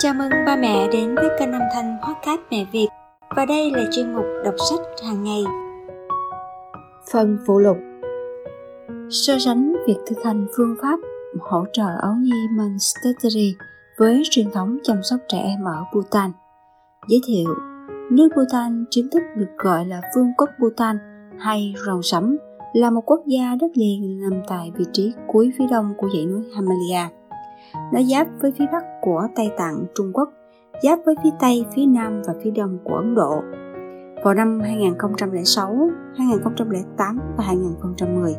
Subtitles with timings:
[0.00, 2.88] Chào mừng ba mẹ đến với kênh âm thanh podcast Mẹ Việt
[3.36, 5.44] và đây là chuyên mục đọc sách hàng ngày.
[7.12, 7.76] Phần phụ lục
[9.10, 10.98] So sánh việc thực hành phương pháp
[11.40, 13.54] hỗ trợ ấu nhi Monastery
[13.98, 16.30] với truyền thống chăm sóc trẻ em ở Bhutan.
[17.08, 17.54] Giới thiệu,
[18.10, 20.98] nước Bhutan chính thức được gọi là Vương quốc Bhutan
[21.38, 22.36] hay rồng sẫm
[22.72, 26.26] là một quốc gia đất liền nằm tại vị trí cuối phía đông của dãy
[26.26, 27.17] núi Himalaya
[27.92, 30.28] nó giáp với phía bắc của Tây Tạng, Trung Quốc,
[30.82, 33.42] giáp với phía Tây, phía Nam và phía Đông của Ấn Độ.
[34.24, 38.34] Vào năm 2006, 2008 và 2010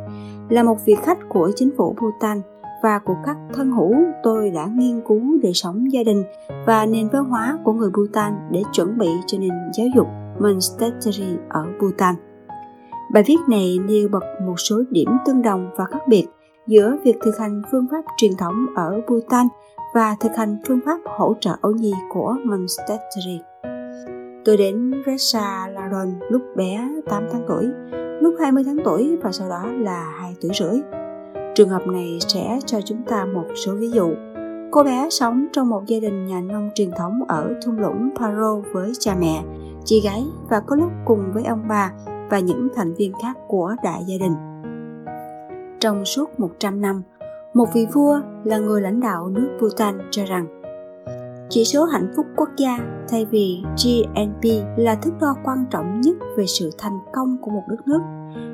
[0.50, 2.42] là một vị khách của chính phủ Bhutan
[2.84, 6.24] và của các thân hữu tôi đã nghiên cứu đời sống gia đình
[6.68, 10.08] và nền văn hóa của người Bhutan để chuẩn bị cho nền giáo dục
[10.40, 12.16] Monastery ở Bhutan.
[13.14, 16.28] Bài viết này nêu bật một số điểm tương đồng và khác biệt
[16.70, 19.48] giữa việc thực hành phương pháp truyền thống ở Bhutan
[19.94, 23.42] và thực hành phương pháp hỗ trợ ấu nhi của Monastery.
[24.46, 27.66] Tôi đến Resa Laron lúc bé 8 tháng tuổi,
[28.22, 30.80] lúc 20 tháng tuổi và sau đó là 2 tuổi rưỡi.
[31.56, 34.14] Trường hợp này sẽ cho chúng ta một số ví dụ.
[34.72, 38.62] Cô bé sống trong một gia đình nhà nông truyền thống ở thung lũng Paro
[38.74, 39.44] với cha mẹ,
[39.86, 41.92] chị gái và có lúc cùng với ông bà
[42.30, 44.49] và những thành viên khác của đại gia đình
[45.80, 47.02] trong suốt 100 năm,
[47.54, 50.60] một vị vua là người lãnh đạo nước Bhutan cho rằng
[51.50, 54.44] chỉ số hạnh phúc quốc gia thay vì GNP
[54.78, 58.00] là thước đo quan trọng nhất về sự thành công của một đất nước.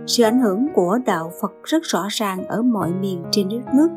[0.07, 3.87] Sự ảnh hưởng của đạo Phật rất rõ ràng ở mọi miền trên đất nước,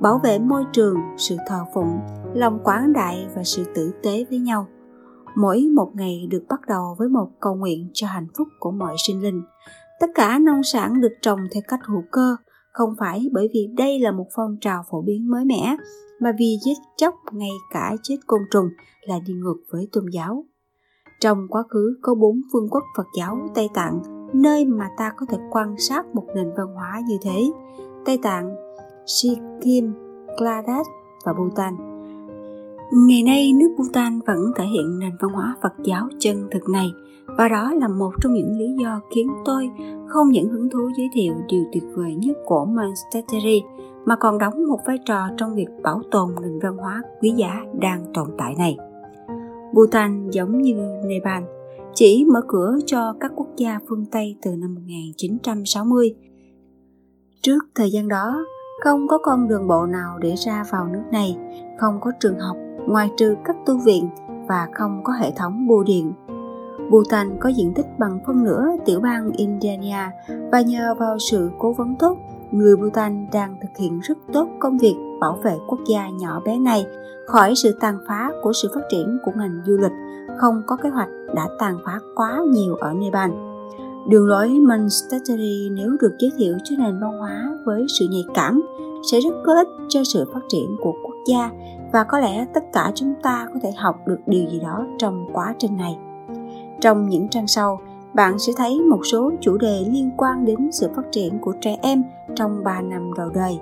[0.00, 1.98] bảo vệ môi trường, sự thờ phụng,
[2.34, 4.66] lòng quảng đại và sự tử tế với nhau.
[5.36, 8.94] Mỗi một ngày được bắt đầu với một cầu nguyện cho hạnh phúc của mọi
[9.06, 9.42] sinh linh.
[10.00, 12.36] Tất cả nông sản được trồng theo cách hữu cơ,
[12.72, 15.76] không phải bởi vì đây là một phong trào phổ biến mới mẻ,
[16.20, 18.68] mà vì giết chóc ngay cả chết côn trùng
[19.00, 20.44] là đi ngược với tôn giáo.
[21.20, 24.02] Trong quá khứ, có bốn vương quốc phật giáo tây tạng,
[24.34, 27.42] nơi mà ta có thể quan sát một nền văn hóa như thế.
[28.04, 28.56] Tây tạng,
[29.06, 29.92] sikkim
[30.38, 30.86] kladat
[31.24, 31.91] và bhutan.
[32.94, 36.86] Ngày nay, nước Bhutan vẫn thể hiện nền văn hóa Phật giáo chân thực này
[37.26, 39.70] và đó là một trong những lý do khiến tôi
[40.06, 43.62] không những hứng thú giới thiệu điều tuyệt vời nhất của Monastery
[44.04, 47.60] mà còn đóng một vai trò trong việc bảo tồn nền văn hóa quý giá
[47.80, 48.76] đang tồn tại này.
[49.72, 50.74] Bhutan giống như
[51.04, 51.42] Nepal,
[51.94, 56.14] chỉ mở cửa cho các quốc gia phương Tây từ năm 1960.
[57.42, 58.44] Trước thời gian đó,
[58.82, 61.36] không có con đường bộ nào để ra vào nước này,
[61.78, 62.56] không có trường học
[62.86, 64.08] ngoài trừ các tu viện
[64.48, 66.12] và không có hệ thống bưu điện.
[66.90, 70.10] Bhutan có diện tích bằng phân nửa tiểu bang Indiana
[70.52, 72.18] và nhờ vào sự cố vấn tốt,
[72.50, 76.58] người Bhutan đang thực hiện rất tốt công việc bảo vệ quốc gia nhỏ bé
[76.58, 76.86] này
[77.26, 79.92] khỏi sự tàn phá của sự phát triển của ngành du lịch
[80.36, 83.30] không có kế hoạch đã tàn phá quá nhiều ở Nepal.
[84.08, 88.62] Đường lối Monastery nếu được giới thiệu cho nền văn hóa với sự nhạy cảm
[89.10, 91.50] sẽ rất có ích cho sự phát triển của quốc gia
[91.92, 95.26] và có lẽ tất cả chúng ta có thể học được điều gì đó trong
[95.32, 95.98] quá trình này.
[96.80, 97.80] Trong những trang sau,
[98.14, 101.78] bạn sẽ thấy một số chủ đề liên quan đến sự phát triển của trẻ
[101.82, 102.02] em
[102.34, 103.60] trong 3 năm đầu đời.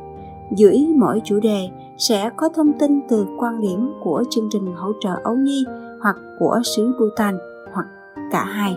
[0.56, 1.68] Dưới mỗi chủ đề
[1.98, 5.64] sẽ có thông tin từ quan điểm của chương trình hỗ trợ ấu nhi
[6.02, 7.38] hoặc của xứ Bhutan
[7.72, 7.86] hoặc
[8.30, 8.76] cả hai.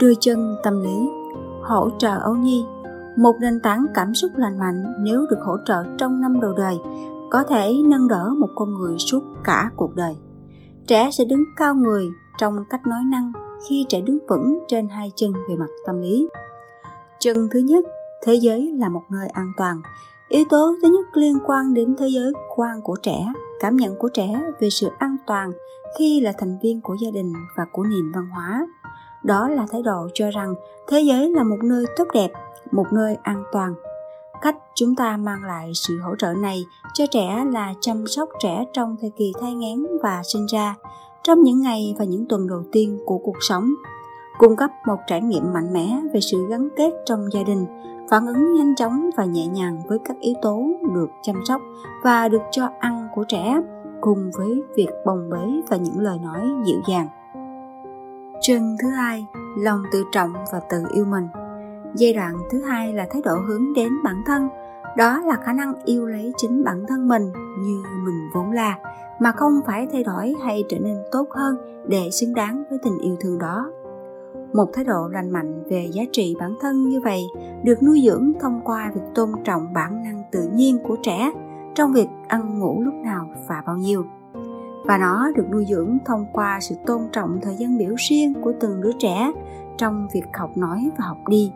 [0.00, 1.08] Đôi chân tâm lý
[1.62, 2.64] hỗ trợ ấu nhi
[3.16, 6.78] một nền tảng cảm xúc lành mạnh nếu được hỗ trợ trong năm đầu đời
[7.30, 10.16] có thể nâng đỡ một con người suốt cả cuộc đời.
[10.86, 12.08] Trẻ sẽ đứng cao người
[12.38, 13.32] trong cách nói năng
[13.68, 16.28] khi trẻ đứng vững trên hai chân về mặt tâm lý.
[17.18, 17.84] Chân thứ nhất,
[18.24, 19.80] thế giới là một nơi an toàn.
[20.28, 24.08] Yếu tố thứ nhất liên quan đến thế giới quan của trẻ, cảm nhận của
[24.08, 25.52] trẻ về sự an toàn
[25.98, 28.66] khi là thành viên của gia đình và của nền văn hóa.
[29.24, 30.54] Đó là thái độ cho rằng
[30.88, 32.32] thế giới là một nơi tốt đẹp,
[32.70, 33.74] một nơi an toàn
[34.42, 38.64] cách chúng ta mang lại sự hỗ trợ này cho trẻ là chăm sóc trẻ
[38.72, 40.74] trong thời kỳ thai nghén và sinh ra,
[41.22, 43.70] trong những ngày và những tuần đầu tiên của cuộc sống.
[44.38, 47.66] Cung cấp một trải nghiệm mạnh mẽ về sự gắn kết trong gia đình,
[48.10, 50.62] phản ứng nhanh chóng và nhẹ nhàng với các yếu tố
[50.94, 51.60] được chăm sóc
[52.04, 53.60] và được cho ăn của trẻ,
[54.00, 57.08] cùng với việc bồng bế và những lời nói dịu dàng.
[58.42, 59.26] Chân thứ hai,
[59.58, 61.26] lòng tự trọng và tự yêu mình
[61.94, 64.48] giai đoạn thứ hai là thái độ hướng đến bản thân.
[64.96, 67.22] Đó là khả năng yêu lấy chính bản thân mình
[67.60, 68.78] như mình vốn là,
[69.20, 71.56] mà không phải thay đổi hay trở nên tốt hơn
[71.88, 73.70] để xứng đáng với tình yêu thương đó.
[74.52, 77.22] Một thái độ lành mạnh về giá trị bản thân như vậy
[77.64, 81.32] được nuôi dưỡng thông qua việc tôn trọng bản năng tự nhiên của trẻ
[81.74, 84.04] trong việc ăn ngủ lúc nào và bao nhiêu.
[84.84, 88.52] Và nó được nuôi dưỡng thông qua sự tôn trọng thời gian biểu riêng của
[88.60, 89.32] từng đứa trẻ
[89.78, 91.52] trong việc học nói và học đi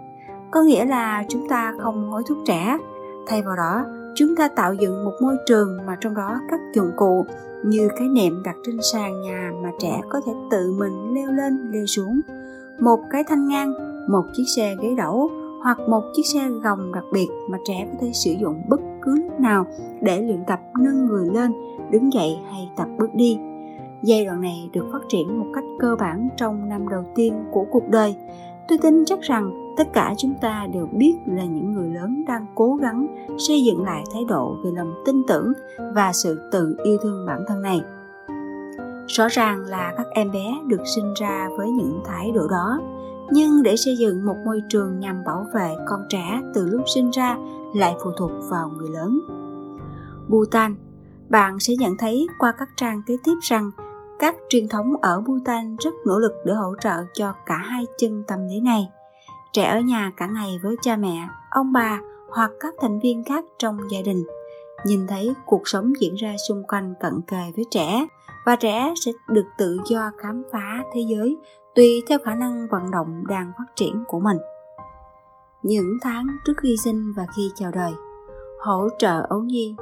[0.53, 2.79] có nghĩa là chúng ta không hối thúc trẻ.
[3.27, 3.85] Thay vào đó,
[4.15, 7.27] chúng ta tạo dựng một môi trường mà trong đó các dụng cụ
[7.65, 11.71] như cái nệm đặt trên sàn nhà mà trẻ có thể tự mình leo lên,
[11.73, 12.21] leo xuống.
[12.81, 13.73] Một cái thanh ngang,
[14.09, 15.31] một chiếc xe ghế đẩu
[15.63, 19.17] hoặc một chiếc xe gồng đặc biệt mà trẻ có thể sử dụng bất cứ
[19.17, 19.67] lúc nào
[20.01, 21.53] để luyện tập nâng người lên,
[21.91, 23.39] đứng dậy hay tập bước đi.
[24.03, 27.65] Giai đoạn này được phát triển một cách cơ bản trong năm đầu tiên của
[27.71, 28.17] cuộc đời
[28.69, 32.47] tôi tin chắc rằng tất cả chúng ta đều biết là những người lớn đang
[32.55, 33.07] cố gắng
[33.39, 35.53] xây dựng lại thái độ về lòng tin tưởng
[35.95, 37.81] và sự tự yêu thương bản thân này.
[39.07, 42.81] Rõ ràng là các em bé được sinh ra với những thái độ đó,
[43.31, 47.11] nhưng để xây dựng một môi trường nhằm bảo vệ con trẻ từ lúc sinh
[47.11, 47.37] ra
[47.75, 49.21] lại phụ thuộc vào người lớn.
[50.29, 50.75] Bhutan,
[51.29, 53.71] bạn sẽ nhận thấy qua các trang kế tiếp rằng
[54.23, 58.25] các truyền thống ở Bhutan rất nỗ lực để hỗ trợ cho cả hai chân
[58.29, 58.89] tâm lý này.
[59.53, 63.45] Trẻ ở nhà cả ngày với cha mẹ, ông bà hoặc các thành viên khác
[63.59, 64.25] trong gia đình,
[64.85, 68.07] nhìn thấy cuộc sống diễn ra xung quanh cận kề với trẻ
[68.47, 71.37] và trẻ sẽ được tự do khám phá thế giới
[71.75, 74.39] tùy theo khả năng vận động đang phát triển của mình.
[75.63, 77.93] Những tháng trước khi sinh và khi chào đời,
[78.61, 79.77] hỗ trợ ấu nhi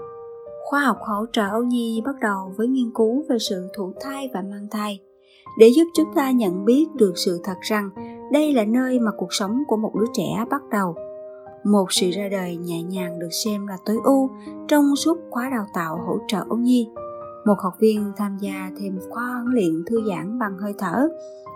[0.64, 4.30] khoa học hỗ trợ Âu nhi bắt đầu với nghiên cứu về sự thụ thai
[4.34, 5.00] và mang thai,
[5.58, 7.90] để giúp chúng ta nhận biết được sự thật rằng
[8.32, 10.94] đây là nơi mà cuộc sống của một đứa trẻ bắt đầu.
[11.64, 14.30] Một sự ra đời nhẹ nhàng được xem là tối ưu
[14.68, 16.88] trong suốt khóa đào tạo hỗ trợ Âu nhi.
[17.46, 21.08] Một học viên tham gia thêm khóa huấn luyện thư giãn bằng hơi thở,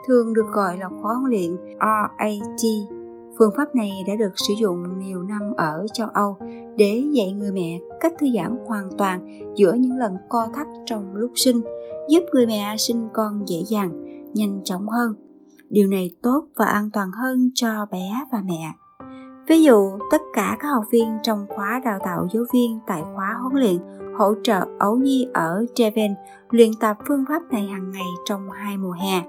[0.06, 2.93] thường được gọi là khóa huấn luyện RAT
[3.38, 6.36] Phương pháp này đã được sử dụng nhiều năm ở châu Âu
[6.76, 11.14] để dạy người mẹ cách thư giãn hoàn toàn giữa những lần co thắt trong
[11.14, 11.60] lúc sinh,
[12.08, 13.90] giúp người mẹ sinh con dễ dàng,
[14.34, 15.14] nhanh chóng hơn.
[15.70, 18.72] Điều này tốt và an toàn hơn cho bé và mẹ.
[19.48, 23.38] Ví dụ, tất cả các học viên trong khóa đào tạo giáo viên tại khóa
[23.42, 23.78] huấn luyện
[24.18, 26.14] hỗ trợ ấu nhi ở treven
[26.50, 29.22] luyện tập phương pháp này hàng ngày trong hai mùa hè.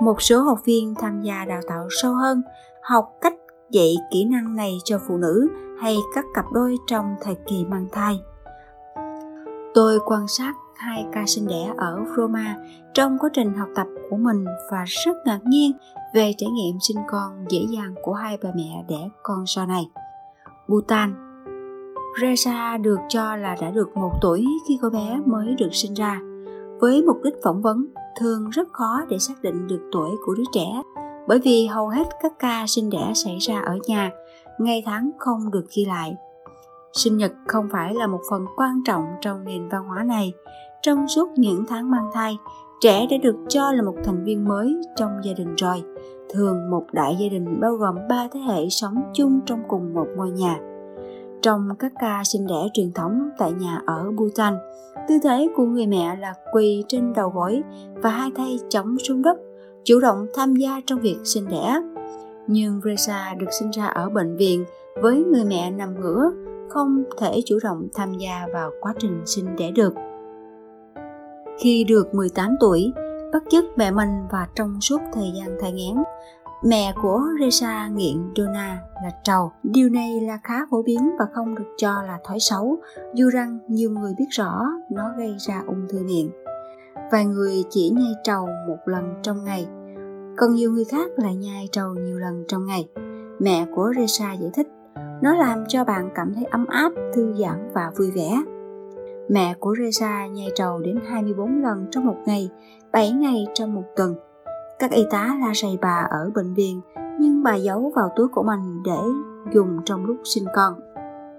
[0.00, 2.42] Một số học viên tham gia đào tạo sâu hơn
[2.82, 3.34] học cách
[3.70, 5.48] dạy kỹ năng này cho phụ nữ
[5.80, 8.20] hay các cặp đôi trong thời kỳ mang thai.
[9.74, 12.56] Tôi quan sát hai ca sinh đẻ ở Roma
[12.94, 15.72] trong quá trình học tập của mình và rất ngạc nhiên
[16.14, 19.90] về trải nghiệm sinh con dễ dàng của hai bà mẹ đẻ con sau này.
[20.68, 21.14] Bhutan
[22.20, 26.20] Reza được cho là đã được một tuổi khi cô bé mới được sinh ra.
[26.80, 27.86] Với mục đích phỏng vấn,
[28.20, 30.82] thường rất khó để xác định được tuổi của đứa trẻ
[31.26, 34.10] bởi vì hầu hết các ca sinh đẻ xảy ra ở nhà,
[34.58, 36.16] ngày tháng không được ghi lại.
[36.92, 40.32] Sinh nhật không phải là một phần quan trọng trong nền văn hóa này.
[40.82, 42.36] Trong suốt những tháng mang thai,
[42.80, 45.82] trẻ đã được cho là một thành viên mới trong gia đình rồi.
[46.30, 50.06] Thường một đại gia đình bao gồm ba thế hệ sống chung trong cùng một
[50.16, 50.58] ngôi nhà.
[51.42, 54.54] Trong các ca sinh đẻ truyền thống tại nhà ở Bhutan,
[55.08, 57.62] tư thế của người mẹ là quỳ trên đầu gối
[57.94, 59.36] và hai tay chống xuống đất
[59.84, 61.80] chủ động tham gia trong việc sinh đẻ.
[62.46, 64.64] Nhưng Reza được sinh ra ở bệnh viện
[65.02, 66.30] với người mẹ nằm ngửa,
[66.68, 69.94] không thể chủ động tham gia vào quá trình sinh đẻ được.
[71.58, 72.92] Khi được 18 tuổi,
[73.32, 75.94] bất chấp mẹ mình và trong suốt thời gian thai nghén,
[76.64, 79.52] mẹ của Reza nghiện Dona là trầu.
[79.62, 82.78] Điều này là khá phổ biến và không được cho là thói xấu,
[83.14, 86.30] dù rằng nhiều người biết rõ nó gây ra ung thư miệng
[87.10, 89.66] vài người chỉ nhai trầu một lần trong ngày
[90.40, 92.88] còn nhiều người khác lại nhai trầu nhiều lần trong ngày
[93.38, 94.68] mẹ của Resa giải thích
[95.22, 98.42] nó làm cho bạn cảm thấy ấm áp, thư giãn và vui vẻ.
[99.28, 102.50] Mẹ của Resa nhai trầu đến 24 lần trong một ngày,
[102.92, 104.14] 7 ngày trong một tuần.
[104.78, 106.80] Các y tá la rầy bà ở bệnh viện,
[107.18, 109.00] nhưng bà giấu vào túi của mình để
[109.52, 110.74] dùng trong lúc sinh con.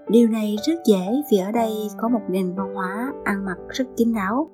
[0.08, 3.86] Điều này rất dễ vì ở đây có một nền văn hóa ăn mặc rất
[3.98, 4.50] kín đáo.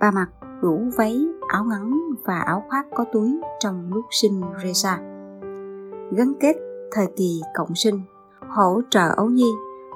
[0.00, 0.28] Bà mặc
[0.62, 1.90] đủ váy, áo ngắn
[2.24, 4.96] và áo khoác có túi trong lúc sinh Reza.
[6.12, 6.56] Gắn kết
[6.92, 8.00] thời kỳ cộng sinh,
[8.48, 9.50] hỗ trợ ấu nhi,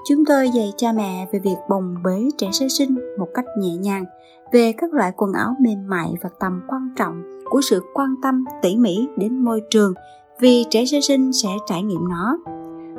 [0.09, 3.77] chúng tôi dạy cha mẹ về việc bồng bế trẻ sơ sinh một cách nhẹ
[3.77, 4.05] nhàng,
[4.53, 8.45] về các loại quần áo mềm mại và tầm quan trọng của sự quan tâm
[8.63, 9.95] tỉ mỉ đến môi trường
[10.41, 12.39] vì trẻ sơ sinh sẽ trải nghiệm nó.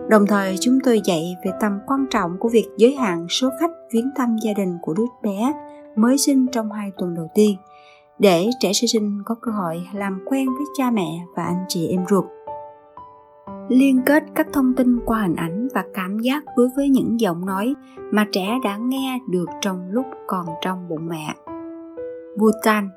[0.09, 3.71] Đồng thời chúng tôi dạy về tầm quan trọng của việc giới hạn số khách
[3.93, 5.53] viếng thăm gia đình của đứa bé
[5.95, 7.55] mới sinh trong hai tuần đầu tiên
[8.19, 11.87] để trẻ sơ sinh có cơ hội làm quen với cha mẹ và anh chị
[11.87, 12.25] em ruột
[13.69, 17.45] liên kết các thông tin qua hình ảnh và cảm giác đối với những giọng
[17.45, 17.73] nói
[18.11, 21.35] mà trẻ đã nghe được trong lúc còn trong bụng mẹ
[22.37, 22.89] Bhutan.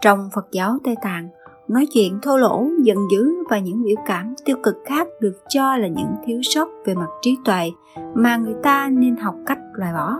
[0.00, 1.28] Trong Phật giáo Tây Tạng,
[1.68, 5.76] nói chuyện thô lỗ, giận dữ và những biểu cảm tiêu cực khác được cho
[5.76, 7.70] là những thiếu sót về mặt trí tuệ
[8.14, 10.18] mà người ta nên học cách loại bỏ.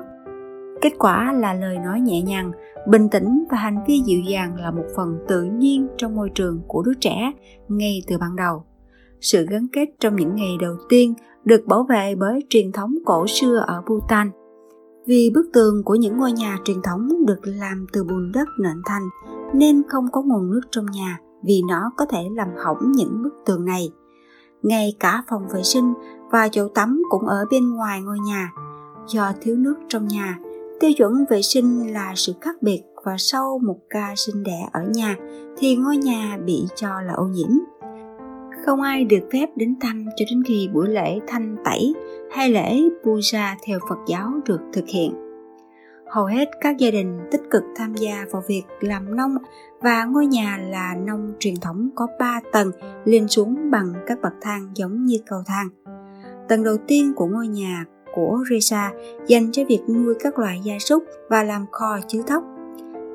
[0.80, 2.52] Kết quả là lời nói nhẹ nhàng,
[2.88, 6.60] bình tĩnh và hành vi dịu dàng là một phần tự nhiên trong môi trường
[6.66, 7.32] của đứa trẻ
[7.68, 8.64] ngay từ ban đầu.
[9.20, 13.26] Sự gắn kết trong những ngày đầu tiên được bảo vệ bởi truyền thống cổ
[13.26, 14.30] xưa ở Bhutan.
[15.06, 18.82] Vì bức tường của những ngôi nhà truyền thống được làm từ bùn đất nện
[18.87, 19.08] thành
[19.54, 23.34] nên không có nguồn nước trong nhà vì nó có thể làm hỏng những bức
[23.46, 23.90] tường này.
[24.62, 25.94] Ngay cả phòng vệ sinh
[26.30, 28.52] và chỗ tắm cũng ở bên ngoài ngôi nhà.
[29.06, 30.38] Do thiếu nước trong nhà,
[30.80, 34.80] tiêu chuẩn vệ sinh là sự khác biệt và sau một ca sinh đẻ ở
[34.94, 35.16] nhà
[35.58, 37.50] thì ngôi nhà bị cho là ô nhiễm.
[38.66, 41.94] Không ai được phép đến thăm cho đến khi buổi lễ thanh tẩy
[42.32, 45.14] hay lễ puja theo Phật giáo được thực hiện.
[46.06, 49.37] Hầu hết các gia đình tích cực tham gia vào việc làm nông
[49.80, 52.70] và ngôi nhà là nông truyền thống có 3 tầng
[53.04, 55.68] lên xuống bằng các bậc thang giống như cầu thang.
[56.49, 58.90] Tầng đầu tiên của ngôi nhà của Reza
[59.26, 62.44] dành cho việc nuôi các loại gia súc và làm kho chứa thóc.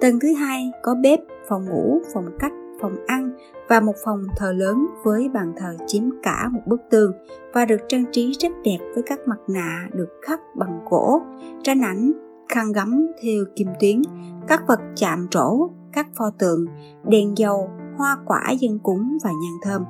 [0.02, 3.32] Tầng thứ hai có bếp, phòng ngủ, phòng cách, phòng ăn
[3.70, 7.12] và một phòng thờ lớn với bàn thờ chiếm cả một bức tường
[7.54, 11.22] và được trang trí rất đẹp với các mặt nạ được khắc bằng gỗ,
[11.64, 12.12] tranh ảnh,
[12.50, 14.02] khăn gấm theo kim tuyến,
[14.48, 16.66] các vật chạm trổ, các pho tượng,
[17.04, 19.84] đèn dầu, hoa quả dân cúng và nhang thơm.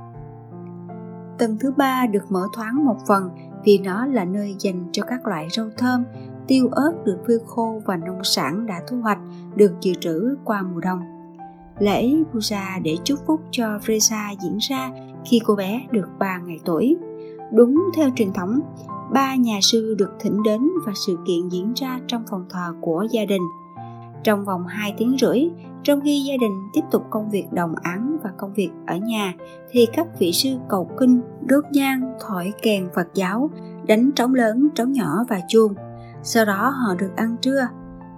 [1.37, 3.29] Tầng thứ ba được mở thoáng một phần
[3.65, 6.03] vì nó là nơi dành cho các loại rau thơm,
[6.47, 9.19] tiêu ớt được phơi khô và nông sản đã thu hoạch
[9.55, 10.99] được dự trữ qua mùa đông.
[11.79, 14.91] Lễ puja để chúc phúc cho Fresa diễn ra
[15.25, 16.97] khi cô bé được 3 ngày tuổi.
[17.53, 18.59] Đúng theo truyền thống,
[19.13, 23.07] ba nhà sư được thỉnh đến và sự kiện diễn ra trong phòng thờ của
[23.11, 23.41] gia đình.
[24.23, 25.49] Trong vòng 2 tiếng rưỡi,
[25.85, 29.33] trong khi gia đình tiếp tục công việc đồng áng và công việc ở nhà,
[29.69, 33.49] thì các vị sư cầu kinh, đốt nhang, thổi kèn Phật giáo,
[33.87, 35.73] đánh trống lớn, trống nhỏ và chuông.
[36.23, 37.67] Sau đó họ được ăn trưa.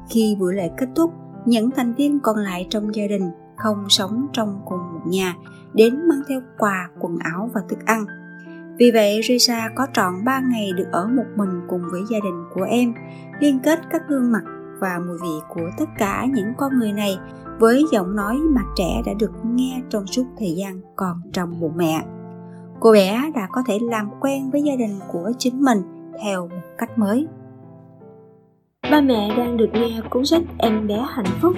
[0.10, 1.14] Khi buổi lễ kết thúc,
[1.46, 5.36] những thành viên còn lại trong gia đình không sống trong cùng một nhà
[5.74, 8.06] đến mang theo quà, quần áo và thức ăn.
[8.80, 12.44] Vì vậy, Risa có trọn 3 ngày được ở một mình cùng với gia đình
[12.54, 12.94] của em,
[13.40, 14.44] liên kết các gương mặt
[14.80, 17.18] và mùi vị của tất cả những con người này
[17.60, 21.74] với giọng nói mà trẻ đã được nghe trong suốt thời gian còn trong bụng
[21.76, 22.06] mẹ.
[22.80, 25.82] Cô bé đã có thể làm quen với gia đình của chính mình
[26.24, 27.28] theo một cách mới.
[28.92, 31.56] Ba mẹ đang được nghe cuốn sách Em bé hạnh phúc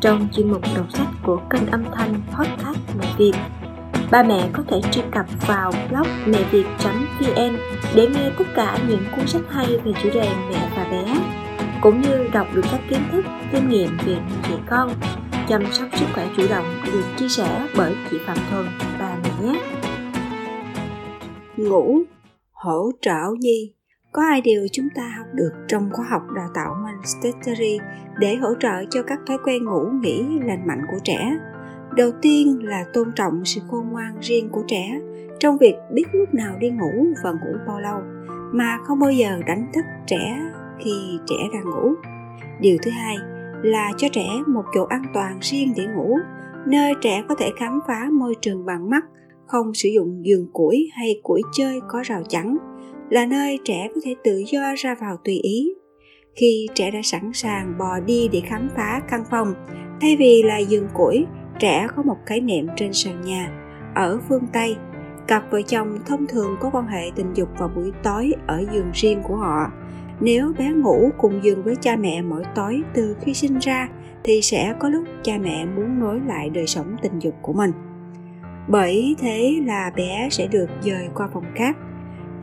[0.00, 3.32] trong chuyên mục đọc sách của kênh âm thanh podcast mẹ Việt.
[4.10, 7.56] Ba mẹ có thể truy cập vào blog mẹ việt.vn
[7.94, 11.04] để nghe tất cả những cuốn sách hay về chủ đề mẹ và bé
[11.82, 14.90] cũng như đọc được các kiến thức, kinh nghiệm về nuôi dạy con,
[15.48, 18.66] chăm sóc sức khỏe chủ động được chia sẻ bởi chị Phạm Thuần,
[18.98, 19.60] bà mẹ nhé.
[21.56, 22.02] Ngủ,
[22.52, 23.72] hỗ trợ nhi
[24.12, 27.78] có hai điều chúng ta học được trong khóa học đào tạo Montessori
[28.18, 31.38] để hỗ trợ cho các thói quen ngủ nghỉ lành mạnh của trẻ.
[31.96, 35.00] Đầu tiên là tôn trọng sự khôn ngoan riêng của trẻ
[35.40, 37.98] trong việc biết lúc nào đi ngủ và ngủ bao lâu
[38.52, 40.50] mà không bao giờ đánh thức trẻ
[40.84, 41.94] khi trẻ đang ngủ.
[42.60, 43.16] Điều thứ hai
[43.62, 46.16] là cho trẻ một chỗ an toàn riêng để ngủ,
[46.66, 49.04] nơi trẻ có thể khám phá môi trường bằng mắt,
[49.46, 52.56] không sử dụng giường củi hay củi chơi có rào chắn,
[53.10, 55.74] là nơi trẻ có thể tự do ra vào tùy ý.
[56.34, 59.54] Khi trẻ đã sẵn sàng bò đi để khám phá căn phòng,
[60.00, 61.26] thay vì là giường củi,
[61.58, 63.50] trẻ có một cái nệm trên sàn nhà,
[63.94, 64.76] ở phương tây,
[65.26, 68.90] cặp vợ chồng thông thường có quan hệ tình dục vào buổi tối ở giường
[68.94, 69.72] riêng của họ
[70.20, 73.88] nếu bé ngủ cùng giường với cha mẹ mỗi tối từ khi sinh ra,
[74.24, 77.72] thì sẽ có lúc cha mẹ muốn nối lại đời sống tình dục của mình.
[78.68, 81.76] Bởi thế là bé sẽ được dời qua phòng khác.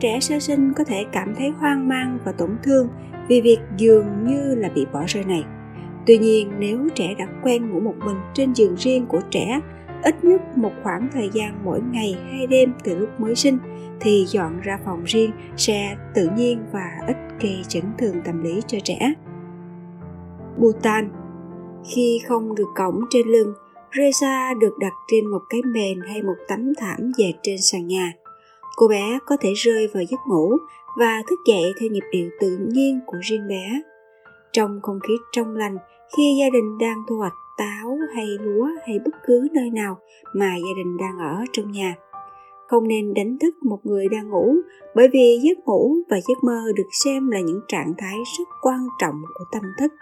[0.00, 2.88] Trẻ sơ sinh có thể cảm thấy hoang mang và tổn thương
[3.28, 5.44] vì việc dường như là bị bỏ rơi này.
[6.06, 9.60] Tuy nhiên, nếu trẻ đã quen ngủ một mình trên giường riêng của trẻ,
[10.02, 13.58] ít nhất một khoảng thời gian mỗi ngày hay đêm từ lúc mới sinh
[14.00, 18.60] thì dọn ra phòng riêng sẽ tự nhiên và ít gây chấn thương tâm lý
[18.66, 19.12] cho trẻ.
[20.58, 21.10] Bhutan
[21.94, 23.54] Khi không được cổng trên lưng,
[23.92, 28.12] Reza được đặt trên một cái mền hay một tấm thảm dệt trên sàn nhà.
[28.76, 30.56] Cô bé có thể rơi vào giấc ngủ
[30.98, 33.82] và thức dậy theo nhịp điệu tự nhiên của riêng bé.
[34.52, 35.76] Trong không khí trong lành,
[36.16, 39.98] khi gia đình đang thu hoạch táo hay lúa hay bất cứ nơi nào
[40.34, 41.94] mà gia đình đang ở trong nhà
[42.68, 44.54] không nên đánh thức một người đang ngủ
[44.94, 48.86] bởi vì giấc ngủ và giấc mơ được xem là những trạng thái rất quan
[49.00, 49.92] trọng của tâm thức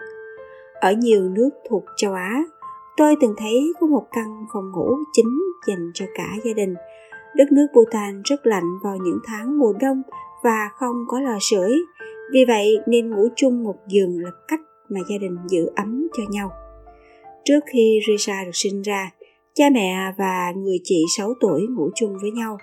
[0.81, 2.43] ở nhiều nước thuộc châu á
[2.97, 6.75] tôi từng thấy có một căn phòng ngủ chính dành cho cả gia đình.
[7.35, 10.01] Đất nước Bhutan rất lạnh vào những tháng mùa đông
[10.43, 11.79] và không có lò sưởi.
[12.33, 16.23] Vì vậy nên ngủ chung một giường là cách mà gia đình giữ ấm cho
[16.29, 16.51] nhau.
[17.43, 19.11] Trước khi Risa được sinh ra,
[19.57, 22.57] cha mẹ và người chị 6 tuổi ngủ chung với nhau.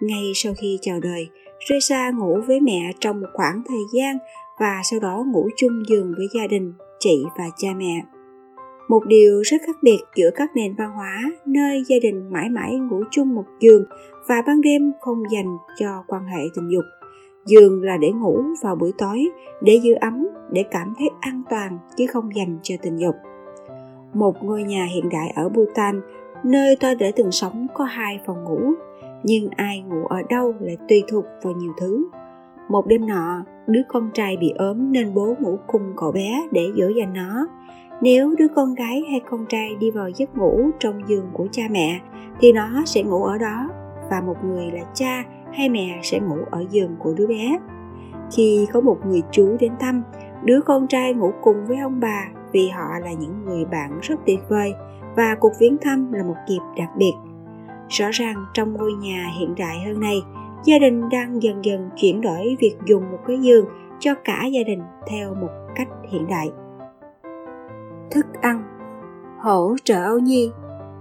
[0.00, 1.28] Ngay sau khi chào đời,
[1.68, 4.18] reza ngủ với mẹ trong một khoảng thời gian
[4.60, 8.02] và sau đó ngủ chung giường với gia đình, chị và cha mẹ.
[8.88, 12.74] Một điều rất khác biệt giữa các nền văn hóa nơi gia đình mãi mãi
[12.74, 13.84] ngủ chung một giường
[14.28, 16.84] và ban đêm không dành cho quan hệ tình dục.
[17.46, 19.28] Giường là để ngủ vào buổi tối,
[19.60, 23.14] để giữ ấm, để cảm thấy an toàn chứ không dành cho tình dục.
[24.14, 26.00] Một ngôi nhà hiện đại ở Bhutan,
[26.44, 28.60] nơi tôi đã từng sống có hai phòng ngủ,
[29.22, 32.08] nhưng ai ngủ ở đâu lại tùy thuộc vào nhiều thứ.
[32.68, 36.70] Một đêm nọ, đứa con trai bị ốm nên bố ngủ cùng cậu bé để
[36.76, 37.48] dỗ dành nó.
[38.00, 41.62] Nếu đứa con gái hay con trai đi vào giấc ngủ trong giường của cha
[41.70, 42.00] mẹ
[42.40, 43.68] thì nó sẽ ngủ ở đó
[44.10, 47.58] và một người là cha hay mẹ sẽ ngủ ở giường của đứa bé.
[48.36, 50.02] Khi có một người chú đến thăm,
[50.44, 54.16] đứa con trai ngủ cùng với ông bà vì họ là những người bạn rất
[54.26, 54.72] tuyệt vời
[55.16, 57.12] và cuộc viếng thăm là một dịp đặc biệt.
[57.88, 60.22] Rõ ràng trong ngôi nhà hiện đại hơn này,
[60.64, 63.66] gia đình đang dần dần chuyển đổi việc dùng một cái giường
[63.98, 66.50] cho cả gia đình theo một cách hiện đại.
[68.10, 68.62] Thức ăn
[69.38, 70.50] Hỗ trợ âu nhi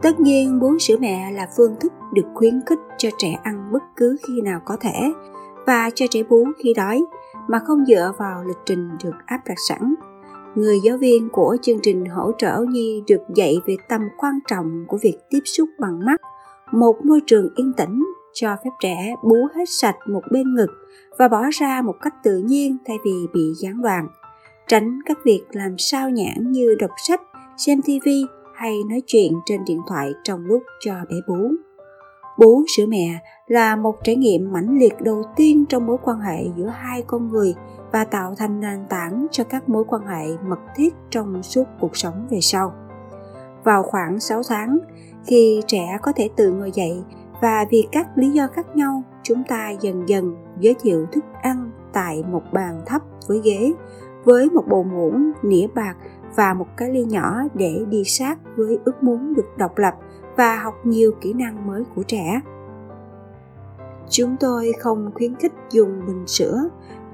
[0.02, 3.84] Tất nhiên bú sữa mẹ là phương thức được khuyến khích cho trẻ ăn bất
[3.96, 5.14] cứ khi nào có thể
[5.68, 7.06] và cho trẻ bú khi đói
[7.48, 9.96] mà không dựa vào lịch trình được áp đặt sẵn.
[10.56, 14.86] Người giáo viên của chương trình hỗ trợ nhi được dạy về tầm quan trọng
[14.88, 16.22] của việc tiếp xúc bằng mắt,
[16.72, 18.04] một môi trường yên tĩnh
[18.34, 20.70] cho phép trẻ bú hết sạch một bên ngực
[21.20, 24.08] và bỏ ra một cách tự nhiên thay vì bị gián đoạn.
[24.68, 27.22] Tránh các việc làm sao nhãn như đọc sách,
[27.58, 28.10] xem TV
[28.56, 31.52] hay nói chuyện trên điện thoại trong lúc cho bé bú.
[32.40, 36.46] Bú sữa mẹ là một trải nghiệm mãnh liệt đầu tiên trong mối quan hệ
[36.58, 37.54] giữa hai con người
[37.92, 41.98] và tạo thành nền tảng cho các mối quan hệ mật thiết trong suốt cuộc
[41.98, 42.74] sống về sau.
[43.64, 44.80] Vào khoảng 6 tháng,
[45.26, 47.04] khi trẻ có thể tự ngồi dậy
[47.42, 51.72] và vì các lý do khác nhau, chúng ta dần dần giới thiệu thức ăn
[51.94, 53.74] tại một bàn thấp với ghế,
[54.24, 55.96] với một bộ muỗng, nĩa bạc
[56.36, 59.94] và một cái ly nhỏ để đi sát với ước muốn được độc lập
[60.36, 62.42] và học nhiều kỹ năng mới của trẻ.
[64.10, 66.70] Chúng tôi không khuyến khích dùng bình sữa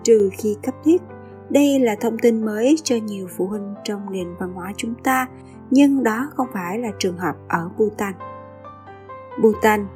[0.07, 1.01] trừ khi cấp thiết.
[1.49, 5.27] Đây là thông tin mới cho nhiều phụ huynh trong nền văn hóa chúng ta,
[5.71, 8.13] nhưng đó không phải là trường hợp ở Bhutan.
[9.41, 9.87] Bhutan,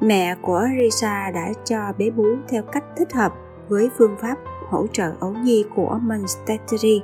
[0.00, 3.34] mẹ của Risa đã cho bé bú theo cách thích hợp
[3.68, 7.02] với phương pháp hỗ trợ ấu nhi của Monastery.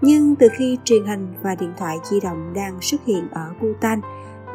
[0.00, 4.00] Nhưng từ khi truyền hình và điện thoại di động đang xuất hiện ở Bhutan,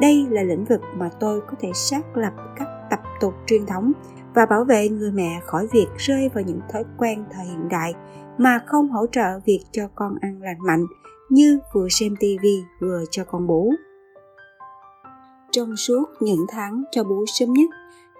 [0.00, 3.92] đây là lĩnh vực mà tôi có thể xác lập các tập tục truyền thống
[4.38, 7.94] và bảo vệ người mẹ khỏi việc rơi vào những thói quen thời hiện đại
[8.38, 10.86] mà không hỗ trợ việc cho con ăn lành mạnh
[11.28, 13.72] như vừa xem tivi vừa cho con bú.
[15.50, 17.70] Trong suốt những tháng cho bú sớm nhất,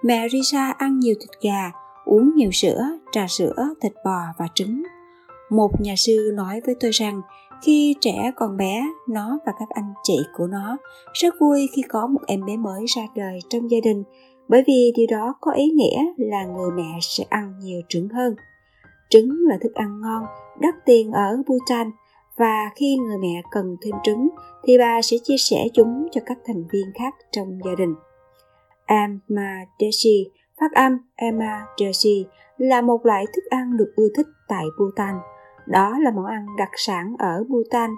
[0.02, 1.70] mẹ Risa ăn nhiều thịt gà,
[2.04, 4.83] uống nhiều sữa, trà sữa, thịt bò và trứng.
[5.50, 7.22] Một nhà sư nói với tôi rằng
[7.62, 10.76] khi trẻ còn bé, nó và các anh chị của nó
[11.12, 14.04] rất vui khi có một em bé mới ra đời trong gia đình
[14.49, 18.35] bởi vì điều đó có ý nghĩa là người mẹ sẽ ăn nhiều trứng hơn.
[19.11, 20.25] Trứng là thức ăn ngon,
[20.61, 21.91] đắt tiền ở Bhutan
[22.37, 24.29] và khi người mẹ cần thêm trứng
[24.65, 27.95] thì bà sẽ chia sẻ chúng cho các thành viên khác trong gia đình.
[28.87, 30.31] Amma Deshi,
[30.61, 32.27] phát âm Amma Deshi,
[32.59, 35.15] là một loại thức ăn được ưa thích tại Bhutan.
[35.67, 37.91] Đó là món ăn đặc sản ở Bhutan.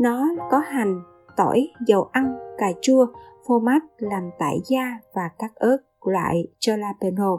[0.00, 1.02] Nó có hành,
[1.36, 3.06] tỏi, dầu ăn, cà chua,
[3.48, 7.38] phô mát làm tại da và các ớt loại jalapeno.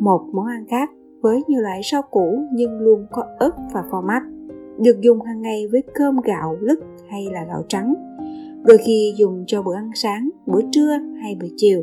[0.00, 4.20] Một món ăn khác với nhiều loại rau củ nhưng luôn có ớt và format,
[4.78, 7.94] được dùng hàng ngày với cơm gạo lứt hay là gạo trắng.
[8.64, 11.82] Đôi khi dùng cho bữa ăn sáng, bữa trưa hay bữa chiều.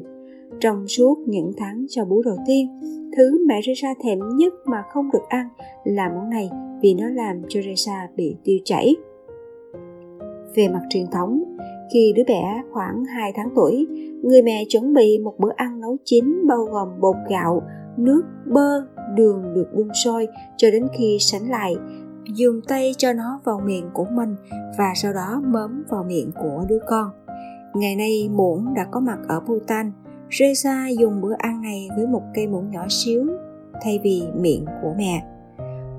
[0.60, 2.80] Trong suốt những tháng cho bú đầu tiên,
[3.18, 5.48] thứ mẹ Teresa thèm nhất mà không được ăn
[5.84, 6.50] là món này
[6.82, 8.96] vì nó làm cho Teresa bị tiêu chảy.
[10.56, 11.44] Về mặt truyền thống,
[11.94, 13.88] khi đứa bé khoảng 2 tháng tuổi,
[14.24, 17.62] người mẹ chuẩn bị một bữa ăn nấu chín bao gồm bột gạo,
[17.98, 20.28] nước, bơ, đường được đun sôi
[20.58, 21.76] cho đến khi sánh lại,
[22.36, 24.36] dùng tay cho nó vào miệng của mình
[24.78, 27.10] và sau đó mớm vào miệng của đứa con.
[27.74, 29.92] Ngày nay muỗng đã có mặt ở Bhutan.
[30.30, 33.26] Reza dùng bữa ăn này với một cây muỗng nhỏ xíu
[33.82, 35.24] thay vì miệng của mẹ.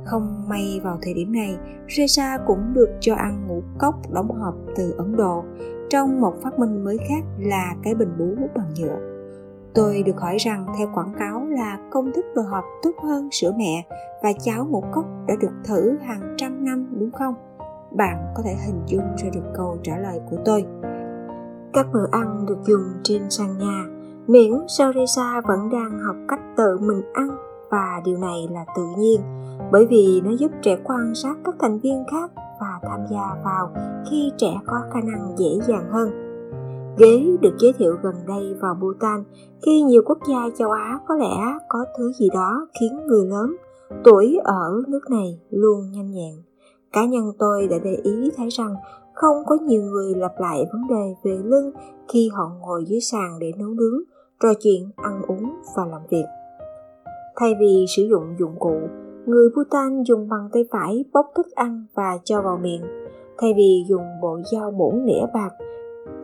[0.05, 1.57] Không may vào thời điểm này,
[1.89, 5.45] Reza cũng được cho ăn ngũ cốc đóng hộp từ Ấn Độ
[5.93, 8.99] trong một phát minh mới khác là cái bình bú bằng nhựa.
[9.75, 13.53] Tôi được hỏi rằng theo quảng cáo là công thức đồ hộp tốt hơn sữa
[13.57, 13.87] mẹ
[14.23, 17.35] và cháo ngũ cốc đã được thử hàng trăm năm đúng không?
[17.91, 20.65] Bạn có thể hình dung ra được câu trả lời của tôi.
[21.73, 23.85] Các bữa ăn được dùng trên sàn nhà,
[24.27, 27.29] miễn Sarisa vẫn đang học cách tự mình ăn
[27.71, 29.21] và điều này là tự nhiên
[29.73, 32.31] bởi vì nó giúp trẻ quan sát các thành viên khác
[32.63, 33.73] và tham gia vào
[34.11, 36.11] khi trẻ có khả năng dễ dàng hơn.
[36.99, 39.25] Ghế được giới thiệu gần đây vào Bhutan
[39.67, 41.37] khi nhiều quốc gia châu Á có lẽ
[41.69, 43.57] có thứ gì đó khiến người lớn
[44.05, 46.35] tuổi ở nước này luôn nhanh nhẹn.
[46.93, 48.75] Cá nhân tôi đã để ý thấy rằng
[49.15, 51.71] không có nhiều người lặp lại vấn đề về lưng
[52.09, 54.01] khi họ ngồi dưới sàn để nấu nướng,
[54.43, 56.25] trò chuyện, ăn uống và làm việc.
[57.37, 58.81] Thay vì sử dụng dụng cụ,
[59.27, 62.83] người Bhutan dùng bằng tay phải bóc thức ăn và cho vào miệng,
[63.39, 65.51] thay vì dùng bộ dao muỗng nĩa bạc.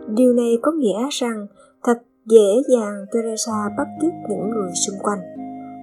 [0.09, 1.47] Điều này có nghĩa rằng
[1.85, 5.19] thật dễ dàng Teresa bắt chước những người xung quanh.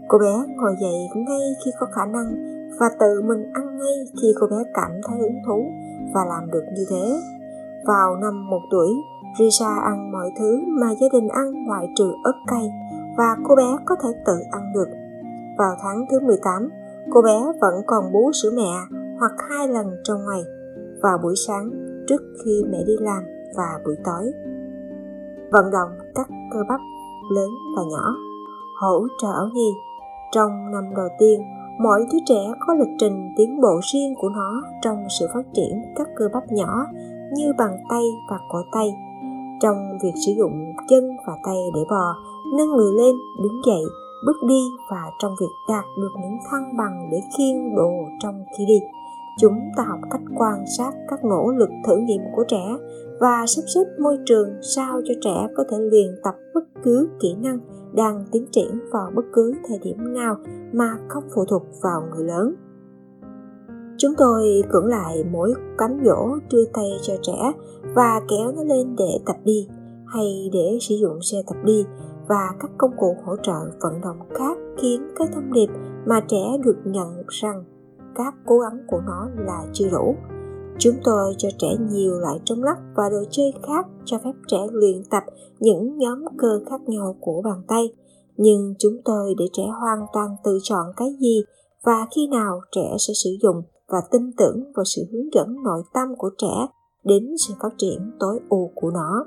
[0.07, 4.27] Cô bé ngồi dậy ngay khi có khả năng và tự mình ăn ngay khi
[4.39, 5.65] cô bé cảm thấy hứng thú
[6.13, 7.17] và làm được như thế.
[7.87, 8.89] Vào năm một tuổi,
[9.39, 12.69] Risa ăn mọi thứ mà gia đình ăn ngoại trừ ớt cay
[13.17, 14.87] và cô bé có thể tự ăn được.
[15.57, 16.69] Vào tháng thứ 18,
[17.11, 18.73] cô bé vẫn còn bú sữa mẹ
[19.19, 20.43] hoặc hai lần trong ngày,
[21.01, 21.69] vào buổi sáng
[22.07, 23.23] trước khi mẹ đi làm
[23.57, 24.31] và buổi tối.
[25.51, 26.79] Vận động các cơ bắp
[27.31, 28.15] lớn và nhỏ,
[28.81, 29.71] hỗ trợ nhi.
[30.31, 31.41] Trong năm đầu tiên,
[31.79, 35.93] mỗi đứa trẻ có lịch trình tiến bộ riêng của nó trong sự phát triển
[35.95, 36.85] các cơ bắp nhỏ
[37.33, 38.93] như bàn tay và cổ tay
[39.61, 42.15] trong việc sử dụng chân và tay để bò
[42.57, 43.83] nâng người lên đứng dậy
[44.25, 44.61] bước đi
[44.91, 48.79] và trong việc đạt được những thăng bằng để khiêng đồ trong khi đi.
[49.41, 52.77] Chúng ta học cách quan sát các nỗ lực thử nghiệm của trẻ
[53.19, 57.35] và sắp xếp môi trường sao cho trẻ có thể luyện tập bất cứ kỹ
[57.41, 57.59] năng
[57.93, 60.35] đang tiến triển vào bất cứ thời điểm nào
[60.73, 62.55] mà không phụ thuộc vào người lớn.
[63.97, 67.51] Chúng tôi cưỡng lại mỗi cám dỗ đưa tay cho trẻ
[67.95, 69.67] và kéo nó lên để tập đi,
[70.05, 71.85] hay để sử dụng xe tập đi
[72.27, 75.67] và các công cụ hỗ trợ vận động khác khiến cái thông điệp
[76.05, 77.63] mà trẻ được nhận rằng
[78.15, 80.15] các cố gắng của nó là chưa đủ
[80.77, 84.57] chúng tôi cho trẻ nhiều loại trống lắc và đồ chơi khác, cho phép trẻ
[84.71, 85.23] luyện tập
[85.59, 87.89] những nhóm cơ khác nhau của bàn tay
[88.37, 91.43] nhưng chúng tôi để trẻ hoàn toàn tự chọn cái gì
[91.85, 95.83] và khi nào trẻ sẽ sử dụng và tin tưởng vào sự hướng dẫn nội
[95.93, 96.67] tâm của trẻ
[97.03, 99.25] đến sự phát triển tối ưu của nó.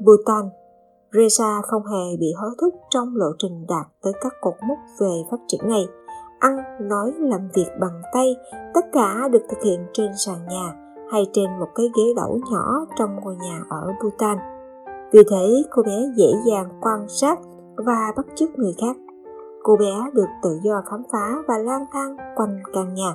[0.00, 0.50] Bhutan
[1.14, 5.22] Reza không hề bị hối thúc trong lộ trình đạt tới các cột mốc về
[5.30, 5.86] phát triển này.
[6.38, 8.36] Ăn, nói, làm việc bằng tay,
[8.74, 10.72] tất cả được thực hiện trên sàn nhà
[11.12, 14.38] hay trên một cái ghế đẩu nhỏ trong ngôi nhà ở Bhutan.
[15.12, 17.38] Vì thế, cô bé dễ dàng quan sát
[17.76, 18.96] và bắt chước người khác.
[19.62, 23.14] Cô bé được tự do khám phá và lang thang quanh căn nhà.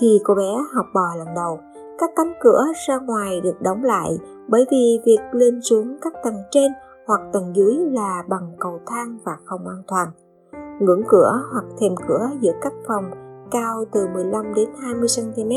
[0.00, 1.58] Khi cô bé học bò lần đầu,
[1.98, 6.36] các cánh cửa ra ngoài được đóng lại bởi vì việc lên xuống các tầng
[6.50, 6.72] trên
[7.06, 10.08] hoặc tầng dưới là bằng cầu thang và không an toàn.
[10.80, 13.10] Ngưỡng cửa hoặc thềm cửa giữa các phòng
[13.50, 15.50] cao từ 15 đến 20 cm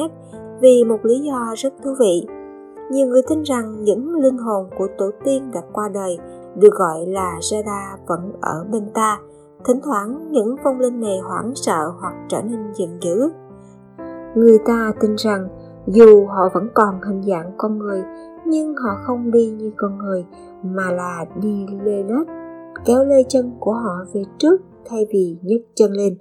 [0.62, 2.28] vì một lý do rất thú vị.
[2.92, 6.18] Nhiều người tin rằng những linh hồn của tổ tiên đã qua đời,
[6.56, 9.20] được gọi là Jada vẫn ở bên ta.
[9.66, 13.30] Thỉnh thoảng những vong linh này hoảng sợ hoặc trở nên giận dữ.
[14.36, 15.48] Người ta tin rằng
[15.88, 18.04] dù họ vẫn còn hình dạng con người,
[18.46, 20.26] nhưng họ không đi như con người,
[20.64, 22.28] mà là đi lê lết,
[22.86, 26.18] kéo lê chân của họ về trước thay vì nhấc chân lên.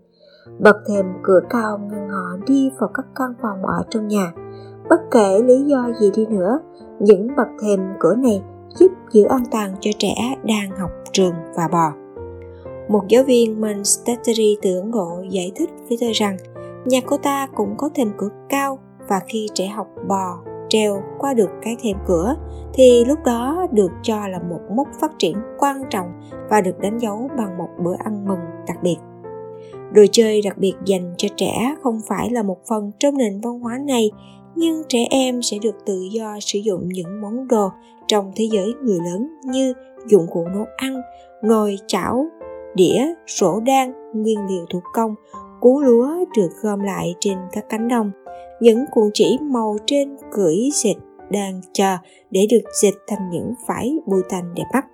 [0.59, 4.33] Bật thềm cửa cao ngăn họ đi vào các căn phòng ở trong nhà.
[4.91, 6.59] Bất kể lý do gì đi nữa,
[7.01, 8.43] những bậc thềm cửa này
[8.79, 11.93] giúp giữ an toàn cho trẻ đang học trường và bò.
[12.89, 16.37] Một giáo viên Manchesteri từ Ấn Độ giải thích với tôi rằng
[16.85, 20.39] nhà cô ta cũng có thềm cửa cao và khi trẻ học bò,
[20.69, 22.37] treo qua được cái thềm cửa,
[22.75, 26.07] thì lúc đó được cho là một mốc phát triển quan trọng
[26.51, 28.97] và được đánh dấu bằng một bữa ăn mừng đặc biệt.
[29.93, 33.61] Đồ chơi đặc biệt dành cho trẻ không phải là một phần trong nền văn
[33.61, 34.11] hóa này,
[34.55, 37.69] nhưng trẻ em sẽ được tự do sử dụng những món đồ
[38.07, 39.75] trong thế giới người lớn như
[40.07, 41.01] dụng cụ nấu ăn,
[41.43, 42.27] nồi chảo,
[42.75, 45.15] đĩa, sổ đan, nguyên liệu thủ công,
[45.61, 48.11] cú lúa được gom lại trên các cánh đồng
[48.61, 50.95] những cuộn chỉ màu trên cưỡi dệt
[51.31, 51.97] đang chờ
[52.31, 54.87] để được dệt thành những vải bùi tành đẹp mắt.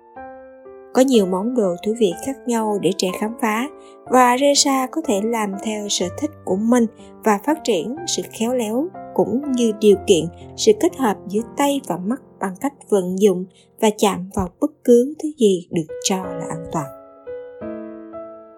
[0.93, 3.67] Có nhiều món đồ thú vị khác nhau để trẻ khám phá
[4.05, 6.85] và Reza có thể làm theo sở thích của mình
[7.23, 10.25] và phát triển sự khéo léo cũng như điều kiện,
[10.57, 13.45] sự kết hợp giữa tay và mắt bằng cách vận dụng
[13.81, 17.01] và chạm vào bất cứ thứ gì được cho là an toàn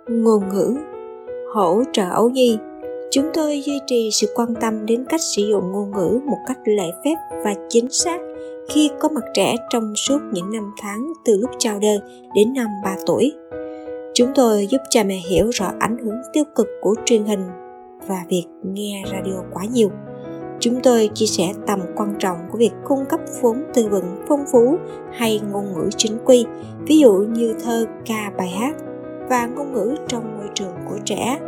[0.07, 0.75] ngôn ngữ
[1.53, 2.57] hỗ trợ ấu nhi
[3.15, 6.57] chúng tôi duy trì sự quan tâm đến cách sử dụng ngôn ngữ một cách
[6.65, 8.21] lễ phép và chính xác
[8.69, 11.99] khi có mặt trẻ trong suốt những năm tháng từ lúc chào đời
[12.35, 13.33] đến năm 3 tuổi.
[14.13, 17.43] Chúng tôi giúp cha mẹ hiểu rõ ảnh hưởng tiêu cực của truyền hình
[18.07, 19.89] và việc nghe radio quá nhiều.
[20.59, 24.45] Chúng tôi chia sẻ tầm quan trọng của việc cung cấp vốn từ vựng phong
[24.51, 24.77] phú
[25.11, 26.45] hay ngôn ngữ chính quy,
[26.87, 28.75] ví dụ như thơ, ca, bài hát
[29.29, 31.39] và ngôn ngữ trong môi trường của trẻ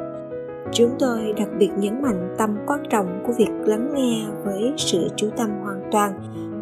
[0.72, 5.08] chúng tôi đặc biệt nhấn mạnh tầm quan trọng của việc lắng nghe với sự
[5.16, 6.12] chú tâm hoàn toàn,